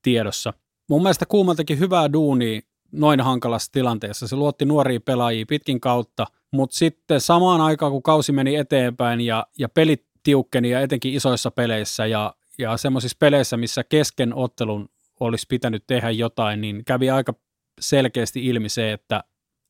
tiedossa. 0.01 0.53
Mun 0.89 1.01
mielestä 1.01 1.25
Kuuma 1.25 1.55
teki 1.55 1.79
hyvää 1.79 2.13
duunia 2.13 2.61
noin 2.91 3.21
hankalassa 3.21 3.71
tilanteessa. 3.71 4.27
Se 4.27 4.35
luotti 4.35 4.65
nuoria 4.65 4.99
pelaajia 4.99 5.45
pitkin 5.47 5.81
kautta, 5.81 6.27
mutta 6.51 6.75
sitten 6.75 7.21
samaan 7.21 7.61
aikaan, 7.61 7.91
kun 7.91 8.03
kausi 8.03 8.31
meni 8.31 8.55
eteenpäin 8.55 9.21
ja, 9.21 9.47
ja 9.59 9.69
pelit 9.69 10.05
tiukkeni 10.23 10.69
ja 10.69 10.81
etenkin 10.81 11.13
isoissa 11.13 11.51
peleissä 11.51 12.05
ja, 12.05 12.35
ja 12.57 12.77
semmoisissa 12.77 13.17
peleissä, 13.19 13.57
missä 13.57 13.83
kesken 13.83 14.33
ottelun 14.35 14.89
olisi 15.19 15.45
pitänyt 15.49 15.83
tehdä 15.87 16.11
jotain, 16.11 16.61
niin 16.61 16.85
kävi 16.85 17.09
aika 17.09 17.33
selkeästi 17.79 18.45
ilmi 18.45 18.69
se, 18.69 18.91
että, 18.91 19.23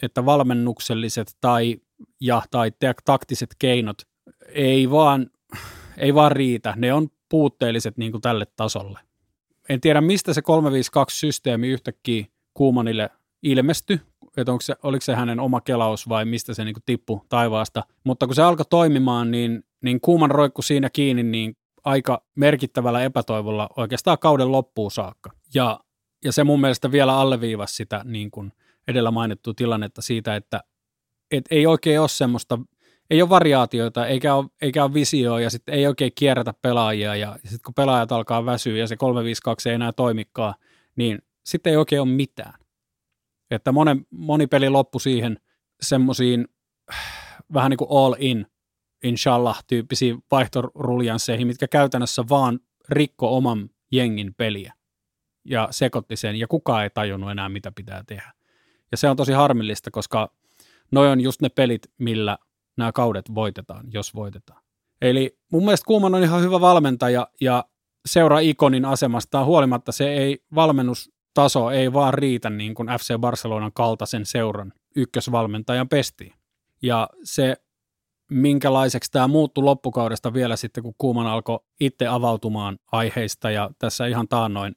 että 0.04 0.26
valmennukselliset 0.26 1.38
tai, 1.42 1.78
ja, 2.22 2.42
tai 2.52 2.72
taktiset 3.06 3.50
keinot 3.60 3.98
ei 4.48 4.92
vaan, 4.92 5.28
ei 5.98 6.14
vaan 6.14 6.32
riitä. 6.32 6.74
Ne 6.78 6.94
on 6.94 7.08
puutteelliset 7.30 7.98
niin 7.98 8.12
kuin 8.12 8.22
tälle 8.22 8.46
tasolle. 8.56 9.00
En 9.70 9.82
tiedä, 9.82 10.02
mistä 10.02 10.34
se 10.34 10.42
352-systeemi 10.42 11.68
yhtäkkiä 11.68 12.26
Kuumanille 12.54 13.10
ilmestyi, 13.44 14.02
että 14.38 14.52
onko 14.52 14.62
se, 14.62 14.76
oliko 14.84 15.02
se 15.02 15.16
hänen 15.16 15.40
oma 15.40 15.62
kelaus 15.62 16.10
vai 16.10 16.26
mistä 16.26 16.54
se 16.54 16.64
niin 16.64 16.74
kuin 16.74 16.84
tippui 16.86 17.22
taivaasta. 17.30 17.84
Mutta 18.04 18.26
kun 18.26 18.36
se 18.36 18.42
alkoi 18.42 18.66
toimimaan, 18.70 19.32
niin, 19.32 19.64
niin 19.84 20.02
Kuuman 20.02 20.32
roikku 20.32 20.62
siinä 20.62 20.90
kiinni 20.90 21.24
niin 21.24 21.58
aika 21.84 22.24
merkittävällä 22.36 23.04
epätoivolla 23.04 23.70
oikeastaan 23.78 24.20
kauden 24.20 24.52
loppuun 24.52 24.92
saakka. 24.92 25.32
Ja, 25.54 25.80
ja 26.24 26.32
se 26.32 26.44
mun 26.44 26.62
mielestä 26.62 26.92
vielä 26.92 27.18
alleviivasi 27.18 27.76
sitä 27.76 28.02
niin 28.04 28.32
kuin 28.32 28.54
edellä 28.88 29.12
mainittua 29.12 29.54
tilannetta 29.54 30.02
siitä, 30.02 30.36
että 30.36 30.64
et 31.32 31.46
ei 31.52 31.66
oikein 31.68 32.00
ole 32.00 32.10
semmoista, 32.10 32.60
ei 33.10 33.22
ole 33.22 33.30
variaatioita 33.30 34.08
eikä 34.08 34.36
ole, 34.36 34.46
eikä 34.62 34.84
ole 34.84 34.94
visioa 34.94 35.42
ja 35.42 35.50
sitten 35.50 35.76
ei 35.76 35.88
oikein 35.88 36.12
kierrätä 36.16 36.54
pelaajia 36.62 37.16
ja 37.16 37.36
sitten 37.44 37.60
kun 37.66 37.74
pelaajat 37.74 38.12
alkaa 38.12 38.46
väsyä 38.46 38.78
ja 38.78 38.88
se 38.88 38.98
352 38.98 39.70
ei 39.70 39.76
enää 39.76 39.92
toimikaan, 39.92 40.54
niin 40.96 41.20
sitten 41.46 41.72
ei 41.72 41.78
oikein 41.78 42.02
ole 42.02 42.10
mitään. 42.10 42.54
Että 43.52 43.72
monen, 43.72 44.06
moni 44.10 44.48
peli 44.48 44.70
loppu 44.70 45.00
siihen 45.00 45.40
semmoisiin 45.82 46.48
vähän 47.54 47.70
niin 47.70 47.78
kuin 47.78 47.92
all 47.92 48.16
in, 48.18 48.48
inshallah-tyyppisiin 49.04 50.24
vaihtoruljansseihin, 50.32 51.48
mitkä 51.48 51.68
käytännössä 51.68 52.24
vaan 52.30 52.60
rikko 52.90 53.38
oman 53.38 53.70
jengin 53.92 54.34
peliä 54.38 54.74
ja 55.46 55.68
sekoitti 55.72 56.16
sen, 56.16 56.36
ja 56.36 56.48
kukaan 56.48 56.84
ei 56.84 56.90
tajunnut 56.90 57.32
enää, 57.32 57.50
mitä 57.50 57.72
pitää 57.72 58.04
tehdä. 58.08 58.32
Ja 58.92 58.98
se 58.98 59.10
on 59.10 59.18
tosi 59.18 59.34
harmillista, 59.34 59.92
koska 59.92 60.32
noi 60.92 61.10
on 61.10 61.22
just 61.22 61.42
ne 61.42 61.50
pelit, 61.50 61.92
millä 61.98 62.38
nämä 62.78 62.92
kaudet 62.92 63.36
voitetaan, 63.36 63.86
jos 63.94 64.16
voitetaan. 64.16 64.62
Eli 65.02 65.38
mun 65.52 65.66
mielestä 65.66 65.86
Kuuman 65.86 66.16
on 66.16 66.24
ihan 66.24 66.42
hyvä 66.42 66.62
valmentaja, 66.62 67.28
ja 67.42 67.66
seura 68.06 68.40
ikonin 68.40 68.86
asemasta 68.86 69.46
huolimatta 69.46 69.92
se 69.92 70.14
ei 70.14 70.44
valmennus 70.56 71.12
taso 71.34 71.70
ei 71.70 71.94
vaan 71.94 72.14
riitä 72.14 72.50
niin 72.50 72.74
kuin 72.74 72.88
FC 73.00 73.18
Barcelonan 73.20 73.72
kaltaisen 73.74 74.26
seuran 74.26 74.74
ykkösvalmentajan 74.96 75.90
pestiin. 75.90 76.34
Ja 76.82 77.10
se, 77.24 77.56
minkälaiseksi 78.32 79.12
tämä 79.12 79.28
muuttui 79.28 79.64
loppukaudesta 79.64 80.34
vielä 80.34 80.56
sitten, 80.56 80.84
kun 80.84 80.96
Kuuman 80.98 81.28
alkoi 81.28 81.60
itse 81.80 82.08
avautumaan 82.08 82.80
aiheista 82.92 83.52
ja 83.52 83.70
tässä 83.80 84.06
ihan 84.06 84.28
taannoin 84.28 84.76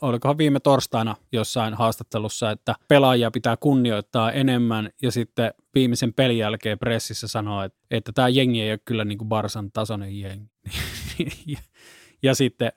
olikohan 0.00 0.38
viime 0.38 0.60
torstaina 0.60 1.16
jossain 1.32 1.74
haastattelussa, 1.74 2.50
että 2.50 2.74
pelaajia 2.88 3.30
pitää 3.30 3.56
kunnioittaa 3.56 4.32
enemmän 4.32 4.90
ja 5.02 5.12
sitten 5.12 5.54
viimeisen 5.74 6.14
pelin 6.14 6.38
jälkeen 6.38 6.78
pressissä 6.78 7.28
sanoa, 7.28 7.64
että, 7.64 7.78
että 7.90 8.12
tämä 8.12 8.28
jengi 8.28 8.62
ei 8.62 8.70
ole 8.70 8.80
kyllä 8.84 9.04
niin 9.04 9.18
kuin 9.18 9.28
Barsan 9.28 9.72
tasoinen 9.72 10.20
jengi. 10.20 10.50
ja 12.22 12.34
sitten 12.34 12.72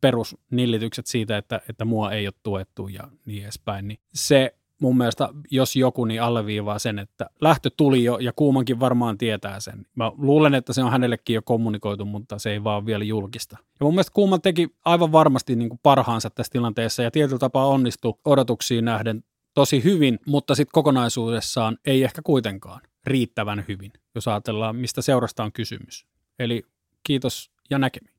perusnillitykset 0.00 1.06
siitä, 1.06 1.36
että, 1.36 1.60
että 1.68 1.84
mua 1.84 2.12
ei 2.12 2.26
ole 2.26 2.34
tuettu 2.42 2.88
ja 2.88 3.08
niin 3.24 3.42
edespäin, 3.42 3.88
niin 3.88 4.00
se 4.14 4.54
mun 4.80 4.96
mielestä, 4.96 5.28
jos 5.50 5.76
joku, 5.76 6.04
niin 6.04 6.22
alleviivaa 6.22 6.78
sen, 6.78 6.98
että 6.98 7.30
lähtö 7.40 7.70
tuli 7.76 8.04
jo 8.04 8.18
ja 8.18 8.32
Kuumankin 8.36 8.80
varmaan 8.80 9.18
tietää 9.18 9.60
sen. 9.60 9.86
Mä 9.94 10.12
luulen, 10.16 10.54
että 10.54 10.72
se 10.72 10.82
on 10.82 10.90
hänellekin 10.90 11.34
jo 11.34 11.42
kommunikoitu, 11.42 12.04
mutta 12.04 12.38
se 12.38 12.50
ei 12.50 12.64
vaan 12.64 12.86
vielä 12.86 13.04
julkista. 13.04 13.56
Ja 13.60 13.84
mun 13.84 13.94
mielestä 13.94 14.14
Kuuman 14.14 14.42
teki 14.42 14.68
aivan 14.84 15.12
varmasti 15.12 15.56
niin 15.56 15.68
kuin 15.68 15.80
parhaansa 15.82 16.30
tässä 16.30 16.52
tilanteessa 16.52 17.02
ja 17.02 17.10
tietyllä 17.10 17.38
tapaa 17.38 17.66
onnistui 17.66 18.14
odotuksiin 18.24 18.84
nähden 18.84 19.24
tosi 19.54 19.84
hyvin, 19.84 20.18
mutta 20.26 20.54
sitten 20.54 20.72
kokonaisuudessaan 20.72 21.78
ei 21.86 22.02
ehkä 22.02 22.22
kuitenkaan 22.22 22.80
riittävän 23.06 23.64
hyvin, 23.68 23.92
jos 24.14 24.28
ajatellaan, 24.28 24.76
mistä 24.76 25.02
seurasta 25.02 25.44
on 25.44 25.52
kysymys. 25.52 26.06
Eli 26.38 26.62
kiitos 27.04 27.50
ja 27.70 27.78
näkemiin. 27.78 28.14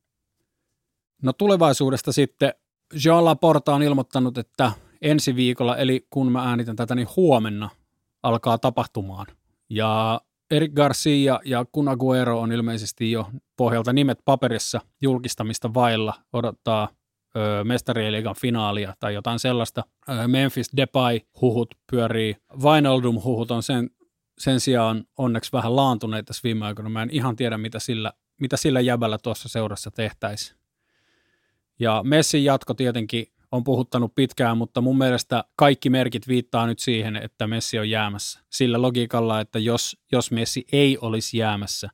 No 1.22 1.34
tulevaisuudesta 1.34 2.12
sitten 2.12 2.54
Jean 3.06 3.26
Laporta 3.26 3.76
on 3.76 3.84
ilmoittanut, 3.84 4.38
että 4.38 4.72
ensi 5.06 5.36
viikolla, 5.36 5.78
eli 5.78 6.08
kun 6.10 6.32
mä 6.32 6.44
äänitän 6.44 6.76
tätä, 6.76 6.96
niin 6.96 7.08
huomenna 7.16 7.70
alkaa 8.24 8.58
tapahtumaan. 8.58 9.26
Ja 9.70 10.22
Eric 10.52 10.74
Garcia 10.74 11.40
ja 11.46 11.66
Kun 11.72 11.88
Aguero 11.88 12.40
on 12.42 12.52
ilmeisesti 12.52 13.12
jo 13.12 13.30
pohjalta 13.58 13.94
nimet 13.94 14.20
paperissa 14.26 14.82
julkistamista 15.02 15.74
vailla 15.74 16.14
odottaa 16.34 16.90
mestariliigan 17.64 18.36
finaalia 18.42 18.94
tai 19.00 19.14
jotain 19.14 19.40
sellaista. 19.40 19.84
Memphis 20.28 20.72
Depay-huhut 20.78 21.76
pyörii. 21.92 22.36
Wijnaldum-huhut 22.54 23.52
on 23.52 23.64
sen, 23.64 23.90
sen 24.38 24.60
sijaan 24.60 25.06
onneksi 25.18 25.52
vähän 25.52 25.76
laantuneet 25.76 26.26
tässä 26.26 26.42
viime 26.44 26.66
aikoina. 26.66 26.90
Mä 26.90 27.04
en 27.04 27.10
ihan 27.12 27.36
tiedä, 27.36 27.58
mitä 27.58 27.80
sillä, 27.80 28.14
mitä 28.42 28.58
sillä 28.58 28.82
jäbällä 28.82 29.18
tuossa 29.18 29.50
seurassa 29.50 29.92
tehtäisiin. 29.92 30.60
Ja 31.80 32.02
Messin 32.04 32.44
jatko 32.44 32.74
tietenkin 32.74 33.28
on 33.56 33.64
puhuttanut 33.64 34.16
pitkään, 34.16 34.58
mutta 34.58 34.82
mun 34.82 34.98
mielestä 34.98 35.44
kaikki 35.56 35.90
merkit 35.90 36.28
viittaa 36.28 36.68
nyt 36.68 36.80
siihen, 36.80 37.16
että 37.16 37.48
Messi 37.48 37.80
on 37.80 37.90
jäämässä. 37.90 38.40
Sillä 38.50 38.82
logiikalla, 38.82 39.40
että 39.40 39.60
jos, 39.60 39.98
jos 40.12 40.32
Messi 40.32 40.66
ei 40.72 40.98
olisi 40.98 41.38
jäämässä, 41.38 41.90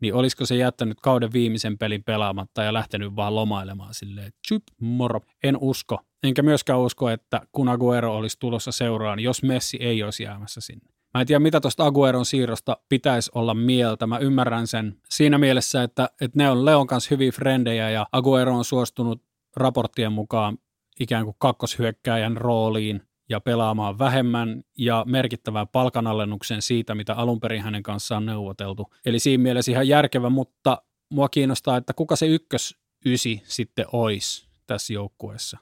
niin 0.00 0.14
olisiko 0.14 0.46
se 0.46 0.56
jättänyt 0.56 1.00
kauden 1.02 1.32
viimeisen 1.32 1.78
pelin 1.78 2.04
pelaamatta 2.04 2.62
ja 2.62 2.72
lähtenyt 2.72 3.16
vaan 3.16 3.34
lomailemaan 3.34 3.94
silleen, 3.94 4.32
tsyp, 4.46 4.62
moro. 4.80 5.20
En 5.44 5.56
usko. 5.60 5.98
Enkä 6.22 6.42
myöskään 6.42 6.78
usko, 6.78 7.08
että 7.08 7.40
kun 7.52 7.68
Aguero 7.68 8.16
olisi 8.16 8.38
tulossa 8.38 8.72
seuraan, 8.72 9.20
jos 9.20 9.42
Messi 9.42 9.76
ei 9.80 10.02
olisi 10.02 10.22
jäämässä 10.22 10.60
sinne. 10.60 10.90
Mä 11.14 11.20
en 11.20 11.26
tiedä, 11.26 11.38
mitä 11.38 11.60
tuosta 11.60 11.86
Agueron 11.86 12.26
siirrosta 12.26 12.76
pitäisi 12.88 13.30
olla 13.34 13.54
mieltä. 13.54 14.06
Mä 14.06 14.18
ymmärrän 14.18 14.66
sen 14.66 14.96
siinä 15.08 15.38
mielessä, 15.38 15.82
että, 15.82 16.10
että 16.20 16.38
ne 16.38 16.50
on 16.50 16.64
Leon 16.64 16.86
kanssa 16.86 17.08
hyviä 17.10 17.32
frendejä 17.32 17.90
ja 17.90 18.06
Aguero 18.12 18.56
on 18.56 18.64
suostunut 18.64 19.22
raporttien 19.56 20.12
mukaan 20.12 20.58
ikään 21.00 21.24
kuin 21.24 21.36
kakkoshyökkääjän 21.38 22.36
rooliin 22.36 23.02
ja 23.28 23.40
pelaamaan 23.40 23.98
vähemmän 23.98 24.62
ja 24.78 25.04
merkittävän 25.08 25.68
palkanalennuksen 25.68 26.62
siitä, 26.62 26.94
mitä 26.94 27.14
alun 27.14 27.40
perin 27.40 27.62
hänen 27.62 27.82
kanssaan 27.82 28.22
on 28.22 28.26
neuvoteltu. 28.26 28.94
Eli 29.06 29.18
siinä 29.18 29.42
mielessä 29.42 29.72
ihan 29.72 29.88
järkevä, 29.88 30.30
mutta 30.30 30.82
mua 31.10 31.28
kiinnostaa, 31.28 31.76
että 31.76 31.92
kuka 31.92 32.16
se 32.16 32.26
ykkösysi 32.26 33.42
sitten 33.44 33.86
olisi 33.92 34.48
tässä 34.66 34.92
joukkueessa. 34.92 35.58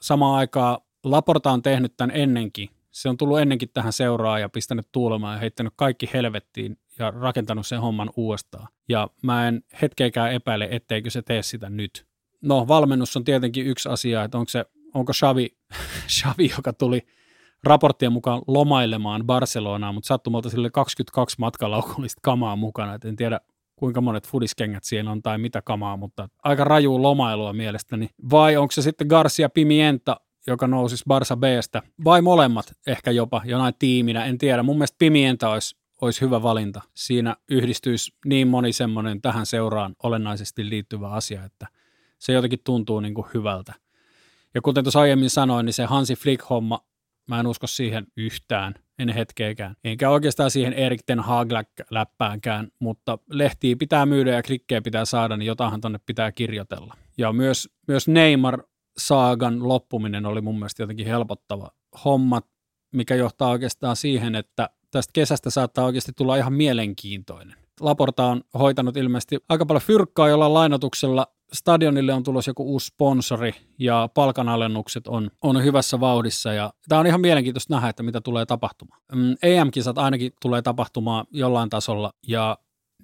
Samaan 0.00 0.38
aikaan 0.38 0.78
Laporta 1.04 1.50
on 1.50 1.62
tehnyt 1.62 1.96
tämän 1.96 2.16
ennenkin 2.16 2.70
se 2.90 3.08
on 3.08 3.16
tullut 3.16 3.40
ennenkin 3.40 3.68
tähän 3.74 3.92
seuraa 3.92 4.38
ja 4.38 4.48
pistänyt 4.48 4.88
tuulemaan 4.92 5.34
ja 5.34 5.40
heittänyt 5.40 5.72
kaikki 5.76 6.10
helvettiin 6.14 6.78
ja 6.98 7.10
rakentanut 7.10 7.66
sen 7.66 7.80
homman 7.80 8.10
uudestaan. 8.16 8.68
Ja 8.88 9.08
mä 9.22 9.48
en 9.48 9.62
hetkeäkään 9.82 10.32
epäile, 10.32 10.68
etteikö 10.70 11.10
se 11.10 11.22
tee 11.22 11.42
sitä 11.42 11.70
nyt. 11.70 12.07
No, 12.42 12.68
valmennus 12.68 13.16
on 13.16 13.24
tietenkin 13.24 13.66
yksi 13.66 13.88
asia, 13.88 14.24
että 14.24 14.38
onko 14.38 14.48
se, 14.48 14.64
onko 14.94 15.12
Xavi, 15.12 15.56
Xavi, 16.18 16.50
joka 16.56 16.72
tuli 16.72 17.06
raporttien 17.64 18.12
mukaan 18.12 18.42
lomailemaan 18.46 19.24
Barcelonaa, 19.26 19.92
mutta 19.92 20.08
sattumalta 20.08 20.50
sille 20.50 20.70
22 20.70 21.36
matkalaukullista 21.38 22.20
kamaa 22.22 22.56
mukana, 22.56 22.94
et 22.94 23.04
en 23.04 23.16
tiedä 23.16 23.40
kuinka 23.76 24.00
monet 24.00 24.28
fudiskengät 24.28 24.84
siellä 24.84 25.10
on 25.10 25.22
tai 25.22 25.38
mitä 25.38 25.62
kamaa, 25.62 25.96
mutta 25.96 26.28
aika 26.44 26.64
raju 26.64 27.02
lomailua 27.02 27.52
mielestäni. 27.52 28.10
Vai 28.30 28.56
onko 28.56 28.72
se 28.72 28.82
sitten 28.82 29.06
Garcia 29.06 29.48
Pimienta, 29.48 30.20
joka 30.46 30.66
nousisi 30.66 31.04
Barsa 31.08 31.36
Bstä, 31.36 31.82
vai 32.04 32.22
molemmat 32.22 32.72
ehkä 32.86 33.10
jopa 33.10 33.42
jonain 33.44 33.74
tiiminä, 33.78 34.24
en 34.24 34.38
tiedä. 34.38 34.62
Mun 34.62 34.76
mielestä 34.76 34.96
Pimienta 34.98 35.50
olisi, 35.50 35.76
olisi 36.00 36.20
hyvä 36.20 36.42
valinta. 36.42 36.80
Siinä 36.94 37.36
yhdistyisi 37.50 38.12
niin 38.24 38.48
moni 38.48 38.72
semmoinen 38.72 39.22
tähän 39.22 39.46
seuraan 39.46 39.94
olennaisesti 40.02 40.70
liittyvä 40.70 41.10
asia, 41.10 41.44
että 41.44 41.66
se 42.18 42.32
jotenkin 42.32 42.60
tuntuu 42.64 43.00
niin 43.00 43.14
kuin 43.14 43.26
hyvältä. 43.34 43.74
Ja 44.54 44.60
kuten 44.62 44.84
tuossa 44.84 45.00
aiemmin 45.00 45.30
sanoin, 45.30 45.66
niin 45.66 45.74
se 45.74 45.84
Hansi 45.84 46.14
Flick-homma, 46.14 46.80
mä 47.26 47.40
en 47.40 47.46
usko 47.46 47.66
siihen 47.66 48.06
yhtään, 48.16 48.74
en 48.98 49.08
hetkeäkään. 49.08 49.76
Enkä 49.84 50.10
oikeastaan 50.10 50.50
siihen 50.50 50.72
Erik 50.72 51.00
Ten 51.06 51.20
Hag-läppäänkään, 51.20 52.68
mutta 52.78 53.18
lehtiä 53.30 53.76
pitää 53.78 54.06
myydä 54.06 54.34
ja 54.34 54.42
klikkejä 54.42 54.82
pitää 54.82 55.04
saada, 55.04 55.36
niin 55.36 55.46
jotainhan 55.46 55.80
tonne 55.80 55.98
pitää 56.06 56.32
kirjoitella. 56.32 56.94
Ja 57.18 57.32
myös, 57.32 57.68
myös 57.88 58.08
Neymar 58.08 58.62
saagan 58.98 59.68
loppuminen 59.68 60.26
oli 60.26 60.40
mun 60.40 60.58
mielestä 60.58 60.82
jotenkin 60.82 61.06
helpottava 61.06 61.70
homma, 62.04 62.40
mikä 62.94 63.14
johtaa 63.14 63.50
oikeastaan 63.50 63.96
siihen, 63.96 64.34
että 64.34 64.70
tästä 64.90 65.10
kesästä 65.12 65.50
saattaa 65.50 65.84
oikeasti 65.84 66.12
tulla 66.16 66.36
ihan 66.36 66.52
mielenkiintoinen. 66.52 67.56
Laporta 67.80 68.24
on 68.24 68.42
hoitanut 68.58 68.96
ilmeisesti 68.96 69.38
aika 69.48 69.66
paljon 69.66 69.82
fyrkkaa 69.82 70.28
jolla 70.28 70.54
lainatuksella. 70.54 71.26
Stadionille 71.52 72.12
on 72.12 72.22
tulossa 72.22 72.50
joku 72.50 72.72
uusi 72.72 72.86
sponsori 72.86 73.52
ja 73.78 74.08
palkanalennukset 74.14 75.06
on, 75.06 75.30
on 75.42 75.64
hyvässä 75.64 76.00
vauhdissa. 76.00 76.52
Ja 76.52 76.72
tämä 76.88 77.00
on 77.00 77.06
ihan 77.06 77.20
mielenkiintoista 77.20 77.74
nähdä, 77.74 77.88
että 77.88 78.02
mitä 78.02 78.20
tulee 78.20 78.46
tapahtumaan. 78.46 79.00
Mm, 79.14 79.34
EM-kisat 79.42 79.98
ainakin 79.98 80.32
tulee 80.42 80.62
tapahtumaan 80.62 81.26
jollain 81.30 81.70
tasolla 81.70 82.12
ja 82.26 82.58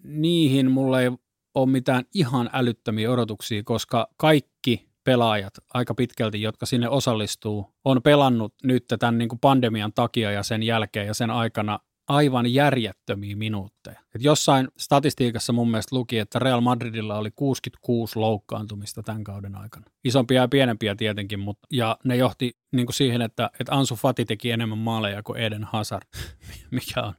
niihin 0.04 0.70
mulle 0.70 1.02
ei 1.02 1.10
ole 1.54 1.70
mitään 1.70 2.04
ihan 2.14 2.50
älyttömiä 2.52 3.10
odotuksia, 3.10 3.62
koska 3.64 4.08
kaikki 4.16 4.88
pelaajat 5.04 5.54
aika 5.74 5.94
pitkälti, 5.94 6.42
jotka 6.42 6.66
sinne 6.66 6.88
osallistuu, 6.88 7.74
on 7.84 8.02
pelannut 8.02 8.54
nyt 8.62 8.84
tämän 8.98 9.18
niin 9.18 9.28
kuin 9.28 9.38
pandemian 9.38 9.92
takia 9.92 10.30
ja 10.30 10.42
sen 10.42 10.62
jälkeen 10.62 11.06
ja 11.06 11.14
sen 11.14 11.30
aikana 11.30 11.78
aivan 12.08 12.54
järjettömiä 12.54 13.36
minuutteja. 13.36 14.00
Et 14.14 14.22
jossain 14.22 14.68
statistiikassa 14.78 15.52
mun 15.52 15.70
mielestä 15.70 15.96
luki, 15.96 16.18
että 16.18 16.38
Real 16.38 16.60
Madridilla 16.60 17.18
oli 17.18 17.30
66 17.30 18.18
loukkaantumista 18.18 19.02
tämän 19.02 19.24
kauden 19.24 19.56
aikana. 19.56 19.86
Isompia 20.04 20.40
ja 20.40 20.48
pienempiä 20.48 20.94
tietenkin, 20.94 21.40
mutta, 21.40 21.66
ja 21.72 21.96
ne 22.04 22.16
johti 22.16 22.56
niin 22.72 22.86
kuin 22.86 22.94
siihen, 22.94 23.22
että, 23.22 23.50
että 23.60 23.72
Ansu 23.72 23.96
Fati 23.96 24.24
teki 24.24 24.50
enemmän 24.50 24.78
maaleja 24.78 25.22
kuin 25.22 25.40
Eden 25.40 25.64
Hazard, 25.64 26.02
mikä 26.70 27.02
on 27.02 27.14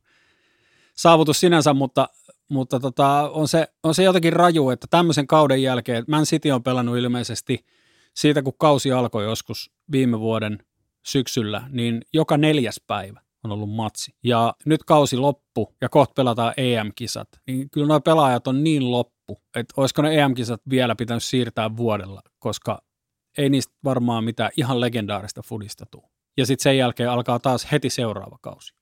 saavutus 0.96 1.40
sinänsä, 1.40 1.74
mutta, 1.74 2.10
mutta 2.50 2.80
tota, 2.80 3.30
on, 3.30 3.48
se, 3.48 3.68
on 3.84 3.96
se 3.96 4.04
jotenkin 4.04 4.34
raju, 4.34 4.70
että 4.70 4.88
tämmöisen 4.90 5.28
kauden 5.28 5.64
jälkeen, 5.64 6.04
Man 6.08 6.24
City 6.24 6.52
on 6.52 6.64
pelannut 6.64 6.98
ilmeisesti 6.98 7.66
siitä, 8.16 8.44
kun 8.44 8.54
kausi 8.58 8.92
alkoi 8.92 9.24
joskus 9.24 9.72
viime 9.92 10.20
vuoden 10.20 10.60
syksyllä, 11.06 11.64
niin 11.70 12.02
joka 12.14 12.38
neljäs 12.38 12.82
päivä 12.88 13.25
on 13.46 13.52
ollut 13.52 13.70
matsi. 13.70 14.16
Ja 14.24 14.54
nyt 14.66 14.84
kausi 14.84 15.18
loppu 15.18 15.76
ja 15.82 15.90
kohta 15.90 16.14
pelataan 16.14 16.54
EM-kisat, 16.58 17.28
niin 17.48 17.70
kyllä 17.70 17.88
nuo 17.88 18.00
pelaajat 18.00 18.48
on 18.48 18.64
niin 18.64 18.92
loppu, 18.92 19.42
että 19.56 19.74
olisiko 19.78 20.02
ne 20.02 20.22
EM-kisat 20.22 20.62
vielä 20.70 20.96
pitänyt 20.96 21.24
siirtää 21.24 21.78
vuodella, 21.78 22.22
koska 22.40 22.82
ei 23.38 23.50
niistä 23.50 23.74
varmaan 23.84 24.24
mitään 24.24 24.52
ihan 24.58 24.82
legendaarista 24.82 25.42
fudista 25.46 25.86
tule. 25.92 26.10
Ja 26.38 26.46
sitten 26.46 26.64
sen 26.64 26.78
jälkeen 26.78 27.10
alkaa 27.10 27.40
taas 27.40 27.72
heti 27.72 27.90
seuraava 27.90 28.38
kausi. 28.42 28.74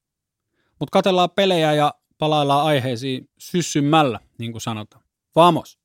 Mutta 0.80 0.92
katellaan 0.92 1.30
pelejä 1.32 1.74
ja 1.74 1.94
palaillaan 2.18 2.66
aiheisiin 2.66 3.30
syssymällä, 3.40 4.20
niin 4.38 4.52
kuin 4.52 4.62
sanotaan. 4.62 5.04
Vamos! 5.36 5.83